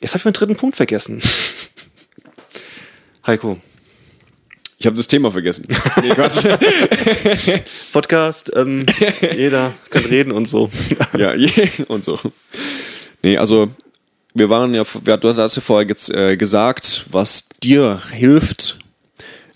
Jetzt 0.00 0.10
habe 0.12 0.18
ich 0.20 0.24
meinen 0.26 0.34
dritten 0.34 0.56
Punkt 0.56 0.76
vergessen. 0.76 1.22
Heiko, 3.26 3.58
ich 4.78 4.86
habe 4.86 4.96
das 4.96 5.08
Thema 5.08 5.30
vergessen. 5.30 5.66
Nee, 6.02 6.10
Quatsch. 6.10 6.44
Podcast, 7.92 8.52
ähm, 8.54 8.84
jeder 9.34 9.74
kann 9.90 10.04
reden 10.04 10.32
und 10.32 10.46
so. 10.46 10.70
ja, 11.18 11.32
und 11.88 12.04
so. 12.04 12.18
Nee, 13.22 13.38
also, 13.38 13.70
wir 14.34 14.50
waren 14.50 14.74
ja, 14.74 14.84
du 14.84 15.28
hast 15.28 15.56
ja 15.56 15.62
vorher 15.62 15.88
gez- 15.88 16.12
äh, 16.14 16.36
gesagt, 16.36 17.06
was 17.10 17.48
dir 17.62 18.00
hilft, 18.12 18.78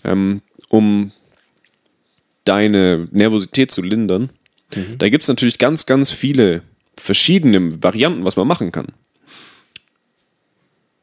ähm, 0.03 0.41
um 0.69 1.11
deine 2.43 3.07
Nervosität 3.11 3.71
zu 3.71 3.81
lindern. 3.81 4.31
Da 4.97 5.09
gibt 5.09 5.21
es 5.23 5.27
natürlich 5.27 5.57
ganz, 5.59 5.85
ganz 5.85 6.11
viele 6.11 6.63
verschiedene 6.97 7.83
Varianten, 7.83 8.25
was 8.25 8.37
man 8.37 8.47
machen 8.47 8.71
kann. 8.71 8.87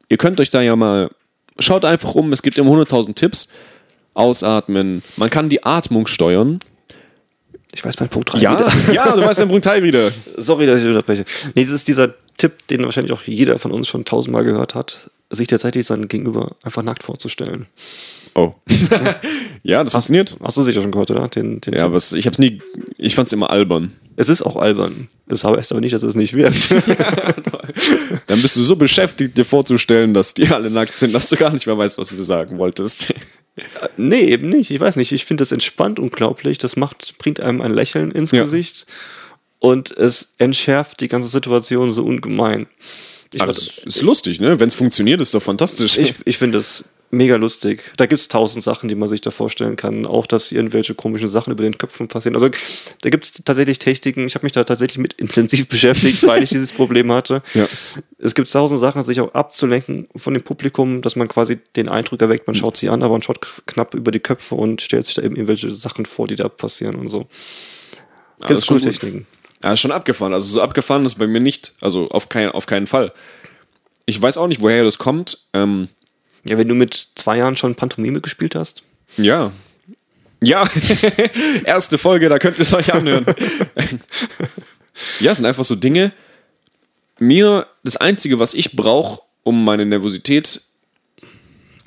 Ihr 0.09 0.17
könnt 0.17 0.41
euch 0.41 0.49
da 0.51 0.63
ja 0.63 0.75
mal, 0.75 1.11
schaut 1.59 1.85
einfach 1.85 2.15
um, 2.15 2.33
es 2.33 2.43
gibt 2.43 2.59
immer 2.59 2.71
100.000 2.73 3.15
Tipps. 3.15 3.49
Ausatmen, 4.15 5.03
man 5.17 5.31
kann 5.31 5.49
die 5.49 5.65
Atmung 5.65 6.07
steuern. 6.09 6.59
Ich 7.73 7.85
weiß 7.85 8.01
meinen 8.01 8.09
Punkt 8.09 8.33
3 8.33 8.39
Ja, 8.39 8.59
wieder. 8.59 8.93
ja, 8.93 9.13
du 9.15 9.21
weißt 9.23 9.41
den 9.41 9.49
Punkt 9.49 9.65
Teil 9.65 9.83
wieder. 9.85 10.11
Sorry, 10.37 10.67
dass 10.67 10.81
ich 10.81 10.87
unterbreche. 10.87 11.25
Nee, 11.55 11.63
das 11.63 11.71
ist 11.71 11.87
dieser 11.87 12.15
Tipp, 12.37 12.67
den 12.69 12.83
wahrscheinlich 12.85 13.13
auch 13.13 13.23
jeder 13.25 13.59
von 13.59 13.71
uns 13.71 13.87
schon 13.87 14.05
tausendmal 14.05 14.43
gehört 14.45 14.75
hat, 14.75 15.11
sich 15.31 15.47
tatsächlich 15.47 15.87
sein 15.87 16.09
Gegenüber 16.09 16.57
einfach 16.65 16.83
nackt 16.83 17.03
vorzustellen. 17.05 17.67
Oh. 18.35 18.55
ja, 19.63 19.85
das 19.85 19.93
funktioniert. 19.93 20.37
Hast 20.43 20.57
du 20.57 20.63
sicher 20.63 20.83
schon 20.83 20.91
gehört, 20.91 21.11
oder? 21.11 21.29
Den, 21.29 21.61
den 21.61 21.75
Ja, 21.75 21.81
Tipp. 21.81 21.87
aber 21.87 21.97
es, 21.97 22.13
ich 22.13 22.27
hab's 22.27 22.39
nie, 22.39 22.61
ich 22.97 23.15
fand's 23.15 23.33
immer 23.33 23.51
albern. 23.51 23.93
Es 24.21 24.29
ist 24.29 24.43
auch 24.43 24.57
albern. 24.57 25.07
Das 25.29 25.45
heißt 25.45 25.71
aber 25.71 25.81
nicht, 25.81 25.93
dass 25.93 26.03
es 26.03 26.17
nicht 26.17 26.35
wirkt. 26.35 26.71
Dann 28.27 28.43
bist 28.43 28.57
du 28.57 28.63
so 28.65 28.75
beschäftigt, 28.75 29.39
dir 29.39 29.45
vorzustellen, 29.45 30.13
dass 30.13 30.35
die 30.35 30.49
alle 30.49 30.71
nackt 30.71 30.99
sind, 30.99 31.13
dass 31.15 31.29
du 31.29 31.37
gar 31.37 31.53
nicht 31.53 31.69
mehr 31.69 31.79
weißt, 31.79 31.99
was 31.99 32.09
du 32.09 32.21
sagen 32.25 32.59
wolltest. 32.59 33.15
nee, 33.97 34.23
eben 34.23 34.49
nicht. 34.49 34.73
Ich 34.73 34.81
weiß 34.81 34.97
nicht. 34.97 35.13
Ich 35.13 35.25
finde 35.25 35.43
das 35.43 35.53
entspannt 35.53 36.01
unglaublich. 36.01 36.59
Das 36.59 36.75
macht, 36.75 37.17
bringt 37.19 37.41
einem 37.41 37.61
ein 37.61 37.73
Lächeln 37.73 38.11
ins 38.11 38.33
Ja. 38.33 38.43
Gesicht 38.43 38.87
und 39.61 39.93
es 39.93 40.35
entschärft 40.39 41.01
die 41.01 41.09
ganze 41.09 41.29
Situation 41.29 41.93
so 41.93 42.05
ungemein. 42.05 42.67
Ich, 43.33 43.41
Aber 43.41 43.53
das 43.53 43.79
ist 43.79 44.03
lustig, 44.03 44.41
ne? 44.41 44.59
Wenn 44.59 44.69
es 44.69 44.75
funktioniert, 44.75 45.21
ist 45.21 45.33
doch 45.33 45.43
fantastisch. 45.43 45.97
ich, 45.97 46.15
ich 46.25 46.39
finde 46.39 46.59
es 46.59 46.85
mega 47.11 47.37
lustig. 47.37 47.83
Da 47.97 48.07
gibt 48.07 48.21
es 48.21 48.29
tausend 48.29 48.63
Sachen, 48.63 48.89
die 48.89 48.95
man 48.95 49.09
sich 49.09 49.21
da 49.21 49.31
vorstellen 49.31 49.77
kann. 49.77 50.07
Auch, 50.07 50.27
dass 50.27 50.53
irgendwelche 50.53 50.95
komischen 50.95 51.29
Sachen 51.29 51.53
über 51.53 51.63
den 51.63 51.79
Köpfen 51.79 52.09
passieren. 52.09 52.35
Also 52.35 52.49
da 53.01 53.11
gibt 53.11 53.25
es 53.25 53.33
tatsächlich 53.45 53.79
Techniken. 53.79 54.27
Ich 54.27 54.35
habe 54.35 54.45
mich 54.45 54.53
da 54.53 54.65
tatsächlich 54.65 54.99
mit 54.99 55.15
intensiv 55.15 55.69
beschäftigt, 55.69 56.27
weil 56.27 56.43
ich 56.43 56.51
dieses 56.51 56.73
Problem 56.73 57.11
hatte. 57.13 57.43
Ja. 57.55 57.67
Es 58.19 58.35
gibt 58.35 58.51
tausend 58.53 58.81
Sachen, 58.81 59.03
sich 59.03 59.21
auch 59.21 59.35
abzulenken 59.35 60.09
von 60.17 60.35
dem 60.35 60.43
Publikum, 60.43 61.03
dass 61.03 61.17
man 61.17 61.29
quasi 61.29 61.59
den 61.77 61.89
Eindruck 61.89 62.21
erweckt, 62.21 62.47
man 62.47 62.55
schaut 62.55 62.77
sie 62.77 62.89
an, 62.89 63.03
aber 63.03 63.13
man 63.13 63.23
schaut 63.23 63.41
knapp 63.67 63.95
über 63.95 64.11
die 64.11 64.21
Köpfe 64.21 64.55
und 64.55 64.83
stellt 64.83 65.07
sich 65.07 65.15
da 65.15 65.23
eben 65.23 65.37
irgendwelche 65.37 65.71
Sachen 65.71 66.07
vor, 66.07 66.27
die 66.27 66.37
da 66.37 66.49
passieren 66.49 66.97
und 66.97 67.09
so. 67.09 67.27
Gibt 68.41 68.51
es 68.51 68.67
coole. 68.67 68.81
Techniken. 68.81 69.27
Ja, 69.63 69.73
ist 69.73 69.81
schon 69.81 69.93
abgefahren. 69.93 70.33
Also 70.33 70.49
so 70.49 70.63
abgefahren 70.63 71.05
ist 71.05 71.17
bei 71.17 71.27
mir 71.27 71.41
nicht. 71.41 71.75
Also 71.81 72.09
auf, 72.11 72.29
kein, 72.29 72.51
auf 72.51 72.67
keinen 72.67 72.87
Fall. 72.87 73.13
Ich 74.07 74.21
weiß 74.21 74.39
auch 74.39 74.47
nicht, 74.47 74.63
woher 74.63 74.85
das 74.85 74.99
kommt. 74.99 75.39
Ähm, 75.53 75.89
Ja, 76.47 76.59
wenn 76.59 76.69
du 76.69 76.75
mit 76.75 77.09
zwei 77.15 77.39
Jahren 77.39 77.57
schon 77.57 77.75
Pantomime 77.75 78.21
gespielt 78.21 78.55
hast. 78.55 78.83
ja. 79.17 79.53
Ja, 80.41 80.69
erste 81.65 81.99
Folge, 81.99 82.29
da 82.29 82.39
könnt 82.39 82.59
ihr 82.59 82.63
es 82.63 82.73
euch 82.73 82.95
anhören. 82.95 83.27
ja, 85.19 85.33
es 85.33 85.39
sind 85.39 85.47
einfach 85.47 85.65
so 85.65 85.75
Dinge. 85.75 86.13
Mir, 87.19 87.67
das 87.83 87.97
Einzige, 87.97 88.39
was 88.39 88.55
ich 88.55 88.77
brauche, 88.77 89.21
um 89.43 89.65
meine 89.65 89.85
Nervosität 89.85 90.63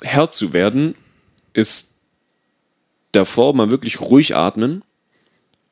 Herr 0.02 0.28
zu 0.28 0.52
werden, 0.52 0.94
ist 1.54 1.94
davor 3.12 3.54
mal 3.54 3.70
wirklich 3.70 4.00
ruhig 4.00 4.34
atmen, 4.34 4.82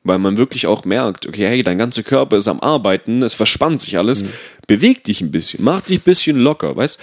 weil 0.03 0.17
man 0.17 0.37
wirklich 0.37 0.67
auch 0.67 0.85
merkt, 0.85 1.27
okay, 1.27 1.47
hey, 1.47 1.61
dein 1.63 1.77
ganzer 1.77 2.03
Körper 2.03 2.37
ist 2.37 2.47
am 2.47 2.61
Arbeiten, 2.61 3.21
es 3.21 3.33
verspannt 3.33 3.81
sich 3.81 3.97
alles, 3.97 4.25
beweg 4.67 5.03
dich 5.03 5.21
ein 5.21 5.31
bisschen, 5.31 5.63
mach 5.63 5.81
dich 5.81 5.99
ein 5.99 6.03
bisschen 6.03 6.37
locker, 6.37 6.75
weißt? 6.75 6.99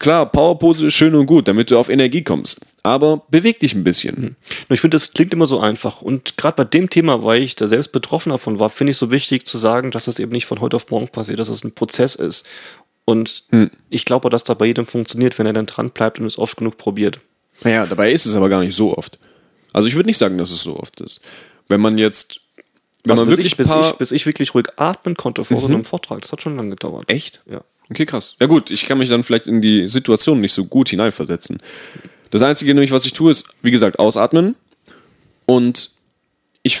Klar, 0.00 0.32
Powerpose 0.32 0.86
ist 0.86 0.94
schön 0.94 1.14
und 1.14 1.26
gut, 1.26 1.46
damit 1.46 1.70
du 1.70 1.78
auf 1.78 1.90
Energie 1.90 2.24
kommst, 2.24 2.62
aber 2.82 3.22
beweg 3.28 3.60
dich 3.60 3.74
ein 3.74 3.84
bisschen. 3.84 4.34
Nur 4.68 4.74
Ich 4.74 4.80
finde, 4.80 4.94
das 4.94 5.12
klingt 5.12 5.34
immer 5.34 5.46
so 5.46 5.60
einfach. 5.60 6.00
Und 6.00 6.38
gerade 6.38 6.56
bei 6.56 6.64
dem 6.64 6.88
Thema, 6.88 7.22
weil 7.22 7.42
ich 7.42 7.54
da 7.54 7.68
selbst 7.68 7.92
betroffen 7.92 8.30
davon 8.30 8.58
war, 8.58 8.70
finde 8.70 8.92
ich 8.92 8.96
so 8.96 9.10
wichtig 9.10 9.46
zu 9.46 9.58
sagen, 9.58 9.90
dass 9.90 10.06
das 10.06 10.18
eben 10.18 10.32
nicht 10.32 10.46
von 10.46 10.62
heute 10.62 10.76
auf 10.76 10.90
morgen 10.90 11.08
passiert, 11.08 11.38
dass 11.38 11.48
das 11.48 11.64
ein 11.64 11.72
Prozess 11.72 12.14
ist. 12.14 12.48
Und 13.04 13.44
ich 13.90 14.06
glaube, 14.06 14.30
dass 14.30 14.42
da 14.42 14.54
bei 14.54 14.66
jedem 14.66 14.86
funktioniert, 14.86 15.38
wenn 15.38 15.44
er 15.46 15.52
dann 15.52 15.66
dran 15.66 15.90
bleibt 15.90 16.18
und 16.18 16.24
es 16.24 16.38
oft 16.38 16.56
genug 16.56 16.78
probiert. 16.78 17.20
Naja, 17.62 17.84
dabei 17.84 18.10
ist 18.10 18.24
es 18.24 18.34
aber 18.34 18.48
gar 18.48 18.60
nicht 18.60 18.74
so 18.74 18.96
oft. 18.96 19.18
Also 19.74 19.86
ich 19.86 19.94
würde 19.96 20.08
nicht 20.08 20.18
sagen, 20.18 20.38
dass 20.38 20.50
es 20.50 20.62
so 20.62 20.78
oft 20.78 20.98
ist. 21.02 21.20
Wenn 21.68 21.80
man 21.80 21.98
jetzt, 21.98 22.40
wenn 23.04 23.10
Also 23.10 23.24
man 23.24 23.28
bis, 23.28 23.38
wirklich 23.38 23.52
ich, 23.52 23.56
bis, 23.58 23.70
ich, 23.70 23.92
bis 23.92 24.12
ich 24.12 24.24
wirklich 24.24 24.54
ruhig 24.54 24.68
atmen 24.76 25.14
konnte 25.14 25.44
vor 25.44 25.60
so 25.60 25.66
einem 25.66 25.84
Vortrag, 25.84 26.22
das 26.22 26.32
hat 26.32 26.40
schon 26.40 26.56
lange 26.56 26.70
gedauert. 26.70 27.04
Echt? 27.08 27.42
Ja. 27.50 27.60
Okay, 27.90 28.06
krass. 28.06 28.36
Ja 28.40 28.46
gut, 28.46 28.70
ich 28.70 28.86
kann 28.86 28.98
mich 28.98 29.08
dann 29.08 29.24
vielleicht 29.24 29.48
in 29.48 29.60
die 29.60 29.88
Situation 29.88 30.40
nicht 30.40 30.52
so 30.52 30.64
gut 30.64 30.90
hineinversetzen. 30.90 31.60
Das 32.30 32.42
Einzige 32.42 32.72
nämlich, 32.72 32.92
was 32.92 33.04
ich 33.04 33.12
tue, 33.12 33.32
ist, 33.32 33.48
wie 33.62 33.72
gesagt, 33.72 33.98
ausatmen 33.98 34.54
und 35.46 35.90
ich 36.62 36.80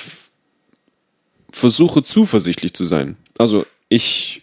versuche 1.50 2.04
zuversichtlich 2.04 2.74
zu 2.74 2.84
sein. 2.84 3.16
Also 3.38 3.66
ich 3.88 4.42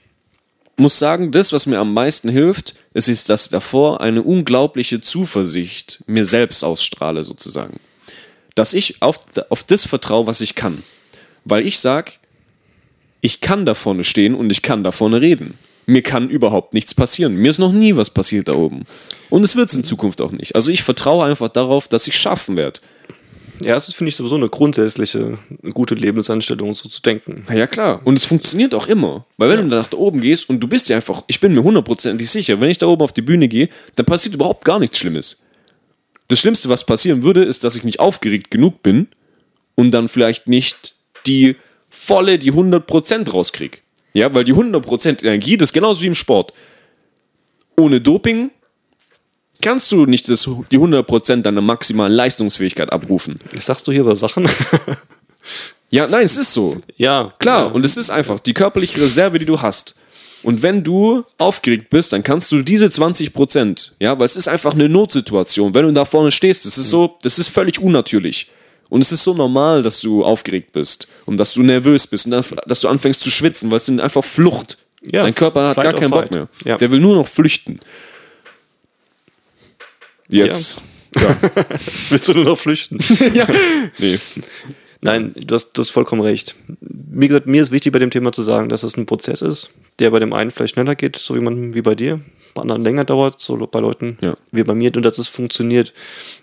muss 0.76 1.00
sagen, 1.00 1.32
das, 1.32 1.54
was 1.54 1.66
mir 1.66 1.80
am 1.80 1.94
meisten 1.94 2.30
hilft, 2.30 2.76
es 2.94 3.08
ist, 3.08 3.30
dass 3.30 3.50
davor 3.50 4.02
eine 4.02 4.22
unglaubliche 4.22 5.00
Zuversicht 5.00 6.04
mir 6.08 6.26
selbst 6.26 6.64
ausstrahle, 6.64 7.24
sozusagen. 7.24 7.80
Dass 8.56 8.74
ich 8.74 9.02
auf, 9.02 9.18
auf 9.50 9.64
das 9.64 9.88
vertraue, 9.88 10.28
was 10.28 10.42
ich 10.42 10.56
kann. 10.56 10.84
Weil 11.46 11.66
ich 11.66 11.80
sage, 11.80 12.14
ich 13.22 13.40
kann 13.40 13.66
da 13.66 13.74
vorne 13.74 14.04
stehen 14.04 14.36
und 14.36 14.52
ich 14.52 14.62
kann 14.62 14.84
da 14.84 14.92
vorne 14.92 15.22
reden. 15.22 15.58
Mir 15.88 16.04
kann 16.04 16.30
überhaupt 16.30 16.74
nichts 16.74 16.94
passieren. 16.94 17.36
Mir 17.36 17.50
ist 17.50 17.60
noch 17.60 17.72
nie 17.72 17.96
was 17.96 18.10
passiert 18.10 18.50
da 18.50 18.54
oben. 18.54 18.84
Und 19.30 19.44
es 19.44 19.56
wird 19.56 19.70
es 19.70 19.76
in 19.76 19.86
Zukunft 19.86 20.22
auch 20.22 20.32
nicht. 20.32 20.56
Also 20.56 20.70
ich 20.70 20.84
vertraue 20.84 21.26
einfach 21.26 21.48
darauf, 21.48 21.88
dass 21.88 22.08
ich 22.08 22.14
es 22.14 22.20
schaffen 22.20 22.58
werde. 22.58 22.82
Ja, 23.62 23.74
das 23.74 23.88
ist, 23.88 23.96
finde 23.96 24.10
ich, 24.10 24.16
sowieso 24.16 24.36
eine 24.36 24.50
grundsätzliche 24.50 25.40
gute 25.74 25.96
Lebensanstellung, 25.96 26.74
so 26.74 26.90
zu 26.90 27.02
denken. 27.02 27.46
Na 27.48 27.56
ja, 27.56 27.68
klar. 27.68 28.02
Und 28.04 28.16
es 28.16 28.26
funktioniert 28.26 28.76
auch 28.76 28.88
immer. 28.88 29.26
Weil 29.38 29.50
wenn 29.50 29.62
du 29.62 29.70
da 29.70 29.78
nach 29.78 29.88
da 29.88 29.98
oben 29.98 30.22
gehst 30.22 30.50
und 30.50 30.60
du 30.60 30.68
bist 30.68 30.90
ja 30.90 30.98
einfach, 30.98 31.24
ich 31.28 31.40
bin 31.40 31.54
mir 31.54 31.64
hundertprozentig 31.64 32.30
sicher, 32.30 32.60
wenn 32.62 32.70
ich 32.70 32.78
da 32.78 32.86
oben 32.86 33.02
auf 33.02 33.14
die 33.14 33.22
Bühne 33.22 33.48
gehe, 33.48 33.70
dann 33.96 34.06
passiert 34.06 34.36
überhaupt 34.36 34.66
gar 34.66 34.80
nichts 34.80 35.00
Schlimmes. 35.00 35.44
Das 36.28 36.40
Schlimmste, 36.40 36.70
was 36.70 36.86
passieren 36.86 37.24
würde, 37.24 37.44
ist, 37.44 37.64
dass 37.64 37.76
ich 37.76 37.86
nicht 37.86 38.00
aufgeregt 38.00 38.52
genug 38.52 38.84
bin 38.84 39.08
und 39.76 39.92
dann 39.92 40.10
vielleicht 40.10 40.48
nicht 40.48 40.96
die 41.26 41.56
volle, 41.90 42.38
die 42.38 42.52
100% 42.52 43.32
rauskriege. 43.32 43.80
Ja, 44.18 44.34
weil 44.34 44.44
die 44.44 44.54
100% 44.54 45.24
Energie, 45.24 45.58
das 45.58 45.70
ist 45.70 45.74
genauso 45.74 46.02
wie 46.02 46.08
im 46.08 46.16
Sport. 46.16 46.54
Ohne 47.80 48.02
Doping 48.02 48.50
kannst 49.62 49.92
du 49.92 50.06
nicht 50.06 50.28
das, 50.30 50.50
die 50.72 50.80
100% 50.80 51.42
deiner 51.44 51.62
maximalen 51.62 52.14
Leistungsfähigkeit 52.14 52.92
abrufen. 52.92 53.36
Was 53.54 53.66
sagst 53.68 53.88
du 53.88 53.92
hier 53.92 54.02
über 54.02 54.16
Sachen? 54.16 54.48
Ja, 55.90 56.06
nein, 56.06 56.26
es 56.26 56.36
ist 56.36 56.52
so. 56.52 56.76
ja, 56.98 57.34
Klar, 57.40 57.68
Ja. 57.68 57.72
und 57.72 57.86
es 57.86 57.96
ist 57.96 58.10
einfach 58.10 58.42
die 58.42 58.54
körperliche 58.54 59.00
Reserve, 59.00 59.40
die 59.40 59.46
du 59.46 59.62
hast. 59.62 59.96
Und 60.44 60.62
wenn 60.62 60.84
du 60.84 61.24
aufgeregt 61.38 61.90
bist, 61.90 62.12
dann 62.12 62.24
kannst 62.24 62.52
du 62.52 62.62
diese 62.62 62.90
20 62.90 63.32
Prozent, 63.32 63.96
ja, 64.00 64.20
weil 64.20 64.26
es 64.26 64.36
ist 64.36 64.50
einfach 64.50 64.74
eine 64.74 64.90
Notsituation. 64.90 65.74
Wenn 65.74 65.86
du 65.86 65.94
da 65.94 66.04
vorne 66.04 66.32
stehst, 66.34 66.66
das 66.66 66.78
ist 66.78 66.90
so, 66.90 67.16
das 67.22 67.40
ist 67.40 67.48
völlig 67.48 67.80
unnatürlich. 67.80 68.52
Und 68.90 69.02
es 69.02 69.12
ist 69.12 69.24
so 69.24 69.34
normal, 69.34 69.84
dass 69.84 70.00
du 70.00 70.24
aufgeregt 70.24 70.72
bist 70.72 71.08
und 71.26 71.38
dass 71.38 71.54
du 71.54 71.64
nervös 71.64 72.08
bist 72.08 72.26
und 72.26 72.32
dann, 72.32 72.44
dass 72.68 72.82
du 72.82 72.88
anfängst 72.88 73.22
zu 73.22 73.32
schwitzen, 73.32 73.70
weil 73.70 73.78
es 73.78 73.86
sind 73.86 74.00
einfach 74.00 74.24
Flucht. 74.24 74.78
Ja, 75.04 75.24
Dein 75.24 75.36
Körper 75.36 75.70
hat 75.70 75.78
gar 75.78 75.94
keinen 75.94 76.12
Bock 76.12 76.32
mehr. 76.32 76.48
Ja. 76.66 76.78
Der 76.78 76.92
will 76.92 77.00
nur 77.00 77.16
noch 77.16 77.28
flüchten. 77.28 77.80
Jetzt. 80.30 80.82
Ja. 81.16 81.38
Willst 82.10 82.28
du 82.28 82.34
nur 82.34 82.46
noch 82.46 82.60
flüchten? 82.60 83.00
ja. 83.34 83.48
Nee. 83.98 84.20
Nein, 85.02 85.34
du 85.36 85.56
hast, 85.56 85.72
du 85.74 85.82
hast 85.82 85.92
vollkommen 85.92 86.22
recht. 86.22 86.56
Wie 86.80 87.28
gesagt, 87.28 87.48
mir 87.48 87.62
ist 87.62 87.72
wichtig 87.72 87.94
bei 87.94 88.00
dem 88.00 88.10
Thema 88.10 88.32
zu 88.32 88.42
sagen, 88.42 88.68
dass 88.70 88.84
es 88.84 88.98
ein 88.98 89.06
Prozess 89.06 89.42
ist, 89.42 89.72
der 90.00 90.10
bei 90.10 90.20
dem 90.20 90.34
einen 90.34 90.52
vielleicht 90.52 90.74
schneller 90.74 90.96
geht, 90.96 91.16
so 91.16 91.34
man 91.36 91.74
wie 91.74 91.82
bei 91.82 91.96
dir. 91.96 92.20
Bei 92.54 92.62
anderen 92.62 92.84
länger 92.84 93.06
dauert, 93.06 93.40
so 93.40 93.56
bei 93.58 93.80
Leuten 93.80 94.18
Ja. 94.22 94.36
wie 94.52 94.64
bei 94.64 94.74
mir, 94.74 94.96
und 94.96 95.04
dass 95.04 95.18
es 95.18 95.28
funktioniert. 95.28 95.94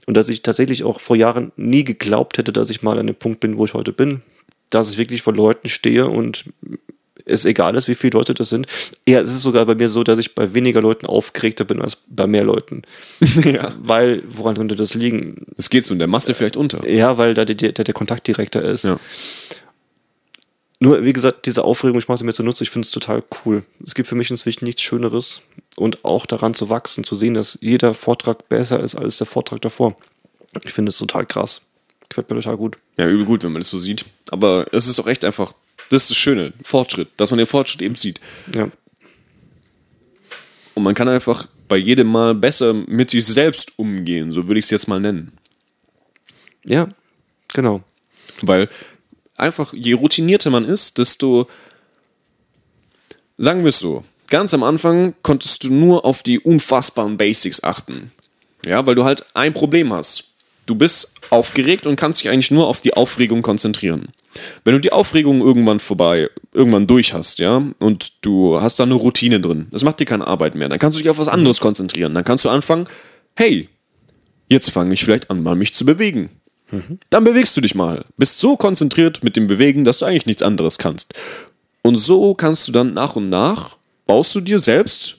Und 0.06 0.16
dass 0.16 0.28
ich 0.28 0.42
tatsächlich 0.42 0.84
auch 0.84 1.00
vor 1.00 1.16
Jahren 1.16 1.52
nie 1.56 1.84
geglaubt 1.84 2.38
hätte, 2.38 2.52
dass 2.52 2.70
ich 2.70 2.82
mal 2.82 2.98
an 2.98 3.06
dem 3.06 3.16
Punkt 3.16 3.40
bin, 3.40 3.58
wo 3.58 3.64
ich 3.64 3.74
heute 3.74 3.92
bin. 3.92 4.22
Dass 4.70 4.90
ich 4.90 4.98
wirklich 4.98 5.22
vor 5.22 5.34
Leuten 5.34 5.68
stehe 5.68 6.06
und 6.06 6.44
es 7.26 7.44
egal 7.44 7.74
ist, 7.74 7.88
wie 7.88 7.94
viele 7.94 8.18
Leute 8.18 8.34
das 8.34 8.50
sind. 8.50 8.66
Eher 9.06 9.22
es 9.22 9.30
ist 9.30 9.42
sogar 9.42 9.64
bei 9.66 9.74
mir 9.74 9.88
so, 9.88 10.04
dass 10.04 10.18
ich 10.18 10.34
bei 10.34 10.52
weniger 10.52 10.82
Leuten 10.82 11.06
aufgeregter 11.06 11.64
bin 11.64 11.80
als 11.80 11.96
bei 12.08 12.26
mehr 12.26 12.44
Leuten. 12.44 12.82
ja. 13.44 13.72
Weil, 13.80 14.22
woran 14.28 14.56
könnte 14.56 14.76
das 14.76 14.94
liegen? 14.94 15.46
Es 15.56 15.70
geht 15.70 15.84
so 15.84 15.92
in 15.94 15.98
der 15.98 16.08
Masse 16.08 16.34
vielleicht 16.34 16.56
unter. 16.56 16.86
Ja, 16.88 17.16
weil 17.16 17.34
da 17.34 17.44
der, 17.44 17.54
der, 17.54 17.72
der 17.72 17.94
Kontakt 17.94 18.28
direkter 18.28 18.62
ist. 18.62 18.84
Ja. 18.84 18.98
Nur, 20.80 21.02
wie 21.04 21.12
gesagt, 21.12 21.46
diese 21.46 21.64
Aufregung, 21.64 21.98
ich 21.98 22.08
mache 22.08 22.18
sie 22.18 22.24
mir 22.24 22.34
zunutze, 22.34 22.62
ich 22.64 22.70
finde 22.70 22.84
es 22.84 22.90
total 22.90 23.22
cool. 23.44 23.62
Es 23.86 23.94
gibt 23.94 24.08
für 24.08 24.16
mich 24.16 24.30
inzwischen 24.30 24.64
nichts 24.64 24.82
Schöneres 24.82 25.40
und 25.76 26.04
auch 26.04 26.26
daran 26.26 26.54
zu 26.54 26.68
wachsen, 26.68 27.04
zu 27.04 27.14
sehen, 27.14 27.34
dass 27.34 27.58
jeder 27.60 27.94
Vortrag 27.94 28.48
besser 28.48 28.80
ist 28.80 28.94
als 28.94 29.18
der 29.18 29.26
Vortrag 29.26 29.60
davor. 29.60 29.96
Ich 30.64 30.72
finde 30.72 30.90
es 30.90 30.98
total 30.98 31.26
krass. 31.26 31.62
Gefällt 32.08 32.30
mir 32.30 32.36
total 32.36 32.56
gut. 32.56 32.78
Ja, 32.96 33.08
übel 33.08 33.24
gut, 33.24 33.42
wenn 33.42 33.52
man 33.52 33.60
das 33.60 33.70
so 33.70 33.78
sieht. 33.78 34.04
Aber 34.30 34.66
es 34.72 34.86
ist 34.86 35.00
auch 35.00 35.06
echt 35.06 35.24
einfach, 35.24 35.52
das 35.90 36.02
ist 36.02 36.10
das 36.10 36.16
Schöne, 36.16 36.52
Fortschritt, 36.62 37.08
dass 37.16 37.30
man 37.30 37.38
den 37.38 37.46
Fortschritt 37.46 37.82
eben 37.82 37.96
sieht. 37.96 38.20
Ja. 38.54 38.68
Und 40.74 40.82
man 40.82 40.94
kann 40.94 41.08
einfach 41.08 41.48
bei 41.68 41.76
jedem 41.76 42.08
Mal 42.08 42.34
besser 42.34 42.72
mit 42.72 43.10
sich 43.10 43.24
selbst 43.26 43.72
umgehen, 43.76 44.32
so 44.32 44.46
würde 44.46 44.58
ich 44.58 44.66
es 44.66 44.70
jetzt 44.70 44.88
mal 44.88 45.00
nennen. 45.00 45.32
Ja, 46.64 46.88
genau. 47.52 47.82
Weil 48.42 48.68
einfach, 49.36 49.72
je 49.72 49.94
routinierter 49.94 50.50
man 50.50 50.64
ist, 50.64 50.98
desto, 50.98 51.48
sagen 53.38 53.62
wir 53.62 53.70
es 53.70 53.78
so, 53.78 54.04
ganz 54.34 54.52
am 54.52 54.64
Anfang 54.64 55.14
konntest 55.22 55.62
du 55.62 55.72
nur 55.72 56.04
auf 56.04 56.24
die 56.24 56.40
unfassbaren 56.40 57.16
Basics 57.16 57.62
achten. 57.62 58.10
Ja, 58.66 58.84
weil 58.84 58.96
du 58.96 59.04
halt 59.04 59.24
ein 59.34 59.52
Problem 59.52 59.92
hast. 59.92 60.32
Du 60.66 60.74
bist 60.74 61.14
aufgeregt 61.30 61.86
und 61.86 61.94
kannst 61.94 62.20
dich 62.20 62.30
eigentlich 62.30 62.50
nur 62.50 62.66
auf 62.66 62.80
die 62.80 62.94
Aufregung 62.94 63.42
konzentrieren. 63.42 64.08
Wenn 64.64 64.74
du 64.74 64.80
die 64.80 64.90
Aufregung 64.90 65.40
irgendwann 65.40 65.78
vorbei, 65.78 66.30
irgendwann 66.52 66.88
durch 66.88 67.14
hast, 67.14 67.38
ja, 67.38 67.62
und 67.78 68.12
du 68.22 68.60
hast 68.60 68.80
da 68.80 68.82
eine 68.82 68.94
Routine 68.94 69.38
drin, 69.38 69.68
das 69.70 69.84
macht 69.84 70.00
dir 70.00 70.04
keine 70.04 70.26
Arbeit 70.26 70.56
mehr, 70.56 70.68
dann 70.68 70.80
kannst 70.80 70.98
du 70.98 71.02
dich 71.04 71.10
auf 71.10 71.18
was 71.18 71.28
anderes 71.28 71.60
konzentrieren. 71.60 72.12
Dann 72.12 72.24
kannst 72.24 72.44
du 72.44 72.48
anfangen, 72.48 72.88
hey, 73.36 73.68
jetzt 74.48 74.70
fange 74.72 74.94
ich 74.94 75.04
vielleicht 75.04 75.30
an, 75.30 75.44
mal 75.44 75.54
mich 75.54 75.74
zu 75.74 75.86
bewegen. 75.86 76.28
Dann 77.08 77.22
bewegst 77.22 77.56
du 77.56 77.60
dich 77.60 77.76
mal. 77.76 78.04
Bist 78.16 78.40
so 78.40 78.56
konzentriert 78.56 79.22
mit 79.22 79.36
dem 79.36 79.46
Bewegen, 79.46 79.84
dass 79.84 80.00
du 80.00 80.06
eigentlich 80.06 80.26
nichts 80.26 80.42
anderes 80.42 80.78
kannst. 80.78 81.14
Und 81.82 81.98
so 81.98 82.34
kannst 82.34 82.66
du 82.66 82.72
dann 82.72 82.94
nach 82.94 83.14
und 83.14 83.28
nach, 83.28 83.76
baust 84.06 84.34
du 84.34 84.40
dir 84.40 84.58
selbst 84.58 85.18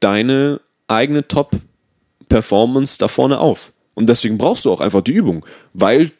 deine 0.00 0.60
eigene 0.86 1.26
Top-Performance 1.26 2.98
da 2.98 3.08
vorne 3.08 3.38
auf. 3.38 3.72
Und 3.94 4.08
deswegen 4.08 4.38
brauchst 4.38 4.64
du 4.64 4.72
auch 4.72 4.80
einfach 4.80 5.02
die 5.02 5.12
Übung. 5.12 5.44
Weil, 5.72 6.12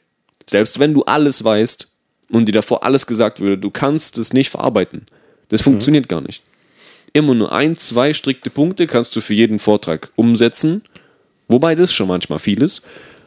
selbst 0.48 0.78
wenn 0.78 0.94
du 0.94 1.04
alles 1.04 1.44
weißt 1.44 1.96
und 2.30 2.46
dir 2.46 2.52
davor 2.52 2.84
alles 2.84 3.06
gesagt 3.06 3.40
würde, 3.40 3.58
du 3.58 3.70
kannst 3.70 4.18
es 4.18 4.32
nicht 4.32 4.50
verarbeiten. 4.50 5.06
Das 5.48 5.62
funktioniert 5.62 6.08
gar 6.08 6.20
nicht. 6.20 6.42
Immer 7.12 7.34
nur 7.34 7.52
ein, 7.52 7.76
zwei 7.76 8.12
strikte 8.12 8.50
Punkte 8.50 8.86
kannst 8.86 9.16
du 9.16 9.20
für 9.20 9.34
jeden 9.34 9.58
Vortrag 9.58 10.10
umsetzen. 10.16 10.82
Wobei 11.48 11.74
das 11.74 11.92
schon 11.94 12.08
manchmal 12.08 12.38
viel 12.38 12.62
ist. 12.62 12.84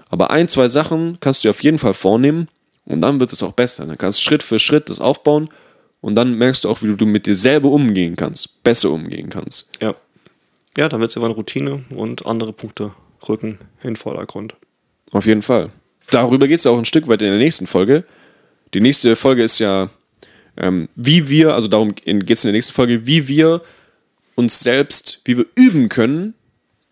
Aber 0.10 0.30
ein, 0.30 0.48
zwei 0.48 0.68
Sachen 0.68 1.18
kannst 1.20 1.44
du 1.44 1.48
dir 1.48 1.52
auf 1.52 1.64
jeden 1.64 1.80
Fall 1.80 1.94
vornehmen 1.94 2.48
und 2.86 3.02
dann 3.02 3.20
wird 3.20 3.34
es 3.34 3.42
auch 3.42 3.54
besser. 3.54 3.86
Dann 3.86 3.98
kannst 3.98 4.20
du 4.20 4.24
Schritt 4.24 4.44
für 4.44 4.60
Schritt 4.60 4.90
das 4.90 5.00
aufbauen 5.00 5.50
und 6.02 6.16
dann 6.16 6.36
merkst 6.36 6.64
du 6.64 6.70
auch, 6.70 6.82
wie 6.82 6.96
du 6.96 7.06
mit 7.06 7.28
dir 7.28 7.36
selber 7.36 7.70
umgehen 7.70 8.16
kannst, 8.16 8.64
besser 8.64 8.92
umgehen 8.92 9.30
kannst. 9.30 9.72
Ja. 9.82 9.96
Ja, 10.78 10.88
dann 10.88 11.02
wird 11.02 11.10
es 11.10 11.16
irgendwann 11.16 11.36
Routine 11.36 11.84
und 11.90 12.26
andere 12.26 12.54
Punkte 12.54 12.94
rücken 13.28 13.60
in 13.82 13.92
den 13.92 13.96
Vordergrund. 13.98 14.56
Auf 15.12 15.26
jeden 15.26 15.42
Fall. 15.42 15.70
Darüber 16.10 16.48
geht 16.48 16.60
es 16.60 16.66
auch 16.66 16.78
ein 16.78 16.86
Stück 16.86 17.08
weit 17.08 17.22
in 17.22 17.28
der 17.28 17.38
nächsten 17.38 17.68
Folge. 17.68 18.06
Die 18.74 18.80
nächste 18.80 19.16
Folge 19.18 19.44
ist 19.44 19.60
ja, 19.60 19.90
ähm, 20.56 20.88
wie 20.96 21.28
wir, 21.28 21.56
also 21.56 21.68
darum 21.68 21.94
geht 21.96 22.30
es 22.30 22.44
in 22.44 22.50
der 22.50 22.54
nächsten 22.54 22.74
Folge, 22.74 23.06
wie 23.06 23.28
wir 23.28 23.62
uns 24.36 24.62
selbst, 24.62 25.22
wie 25.26 25.38
wir 25.38 25.46
üben 25.56 25.90
können, 25.90 26.36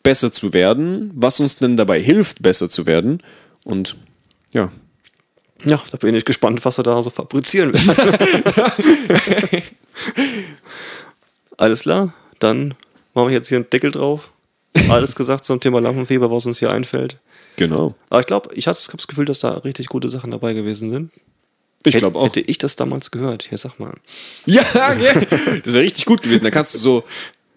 besser 0.03 0.31
zu 0.31 0.53
werden, 0.53 1.11
was 1.15 1.39
uns 1.39 1.57
denn 1.57 1.77
dabei 1.77 2.01
hilft, 2.01 2.41
besser 2.41 2.69
zu 2.69 2.85
werden. 2.85 3.23
Und 3.63 3.95
ja, 4.51 4.71
Ja, 5.65 5.81
da 5.91 5.97
bin 5.97 6.15
ich 6.15 6.25
gespannt, 6.25 6.63
was 6.63 6.77
er 6.77 6.83
da 6.83 7.01
so 7.01 7.09
fabrizieren 7.09 7.73
wird. 7.73 7.99
Alles 11.57 11.81
klar, 11.81 12.13
dann 12.39 12.75
machen 13.13 13.27
wir 13.29 13.35
jetzt 13.35 13.49
hier 13.49 13.57
einen 13.57 13.69
Deckel 13.69 13.91
drauf. 13.91 14.31
Alles 14.87 15.15
gesagt 15.15 15.45
zum 15.45 15.59
Thema 15.59 15.81
Lampenfieber, 15.81 16.31
was 16.31 16.45
uns 16.45 16.59
hier 16.59 16.71
einfällt. 16.71 17.17
genau. 17.57 17.95
Aber 18.09 18.21
ich 18.21 18.27
glaube, 18.27 18.49
ich 18.53 18.67
hatte 18.67 18.79
das 18.95 19.07
Gefühl, 19.07 19.25
dass 19.25 19.39
da 19.39 19.51
richtig 19.57 19.87
gute 19.87 20.07
Sachen 20.09 20.31
dabei 20.31 20.53
gewesen 20.53 20.89
sind. 20.89 21.11
Ich 21.85 21.97
glaube 21.97 22.19
auch. 22.19 22.25
Hätte 22.27 22.41
ich 22.41 22.57
das 22.57 22.75
damals 22.75 23.09
gehört, 23.11 23.43
hier 23.49 23.57
sag 23.57 23.79
mal. 23.79 23.93
Ja, 24.45 24.63
ja. 24.93 25.13
Das 25.13 25.73
wäre 25.73 25.83
richtig 25.83 26.05
gut 26.05 26.21
gewesen. 26.21 26.43
Da 26.43 26.51
kannst 26.51 26.75
du 26.75 26.77
so 26.77 27.03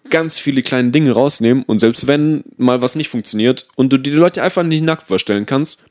ganz 0.09 0.39
viele 0.39 0.63
kleine 0.63 0.91
Dinge 0.91 1.11
rausnehmen 1.11 1.63
und 1.63 1.79
selbst 1.79 2.07
wenn 2.07 2.43
mal 2.57 2.81
was 2.81 2.95
nicht 2.95 3.09
funktioniert 3.09 3.67
und 3.75 3.89
du 3.91 3.97
die 3.97 4.11
Leute 4.11 4.41
einfach 4.43 4.63
nicht 4.63 4.83
nackt 4.83 5.07
vorstellen 5.07 5.45
kannst, 5.45 5.83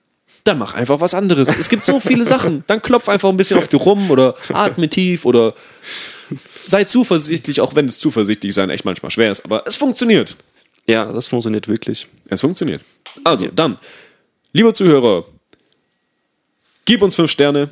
dann 0.45 0.59
mach 0.59 0.75
einfach 0.75 1.01
was 1.01 1.15
anderes. 1.15 1.49
Es 1.49 1.69
gibt 1.69 1.85
so 1.85 2.01
viele 2.01 2.25
Sachen. 2.25 2.65
Dann 2.67 2.83
klopf 2.83 3.09
einfach 3.09 3.29
ein 3.29 3.37
bisschen 3.37 3.59
auf 3.59 3.69
die 3.69 3.77
rum 3.77 4.11
oder 4.11 4.35
atme 4.53 4.89
tief 4.89 5.25
oder 5.25 5.55
sei 6.67 6.85
zuversichtlich, 6.85 7.61
auch 7.61 7.75
wenn 7.75 7.87
es 7.87 7.99
zuversichtlich 7.99 8.55
sein 8.55 8.71
echt 8.71 8.85
manchmal 8.85 9.11
schwer 9.11 9.31
ist. 9.31 9.45
Aber 9.45 9.67
es 9.67 9.77
funktioniert. 9.77 10.37
Ja, 10.89 11.05
das 11.05 11.29
funktioniert 11.29 11.69
wirklich. 11.69 12.09
Es 12.29 12.41
funktioniert. 12.41 12.83
Also, 13.25 13.47
dann, 13.55 13.79
lieber 14.53 14.75
Zuhörer, 14.75 15.25
gib 16.85 17.03
uns 17.03 17.15
fünf 17.15 17.31
Sterne. 17.31 17.71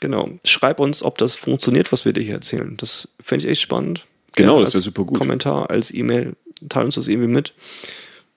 Genau. 0.00 0.30
Schreib 0.44 0.80
uns, 0.80 1.02
ob 1.02 1.18
das 1.18 1.34
funktioniert, 1.34 1.92
was 1.92 2.04
wir 2.04 2.12
dir 2.12 2.22
hier 2.22 2.34
erzählen. 2.34 2.76
Das 2.78 3.14
fände 3.22 3.44
ich 3.44 3.50
echt 3.52 3.62
spannend. 3.62 4.06
Genau, 4.34 4.60
das 4.60 4.72
wär 4.72 4.78
als 4.78 4.84
super 4.84 5.04
gut. 5.04 5.18
Kommentar, 5.18 5.70
als 5.70 5.92
E-Mail. 5.92 6.34
Teil 6.68 6.86
uns 6.86 6.94
das 6.94 7.08
irgendwie 7.08 7.28
mit. 7.28 7.52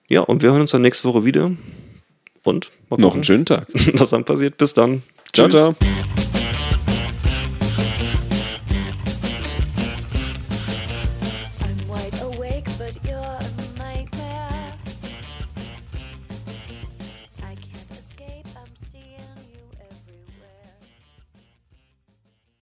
Ja, 0.08 0.20
und 0.20 0.42
wir 0.42 0.50
hören 0.50 0.60
uns 0.60 0.72
dann 0.72 0.82
nächste 0.82 1.04
Woche 1.08 1.24
wieder. 1.24 1.52
Und 2.46 2.70
Noch 2.90 3.14
einen 3.14 3.24
schönen 3.24 3.44
Tag. 3.44 3.66
was 3.94 4.10
dann 4.10 4.24
passiert. 4.24 4.56
Bis 4.56 4.72
dann. 4.72 5.02
Ciao, 5.32 5.48
Tschüss. 5.48 5.74
ciao. 5.76 6.25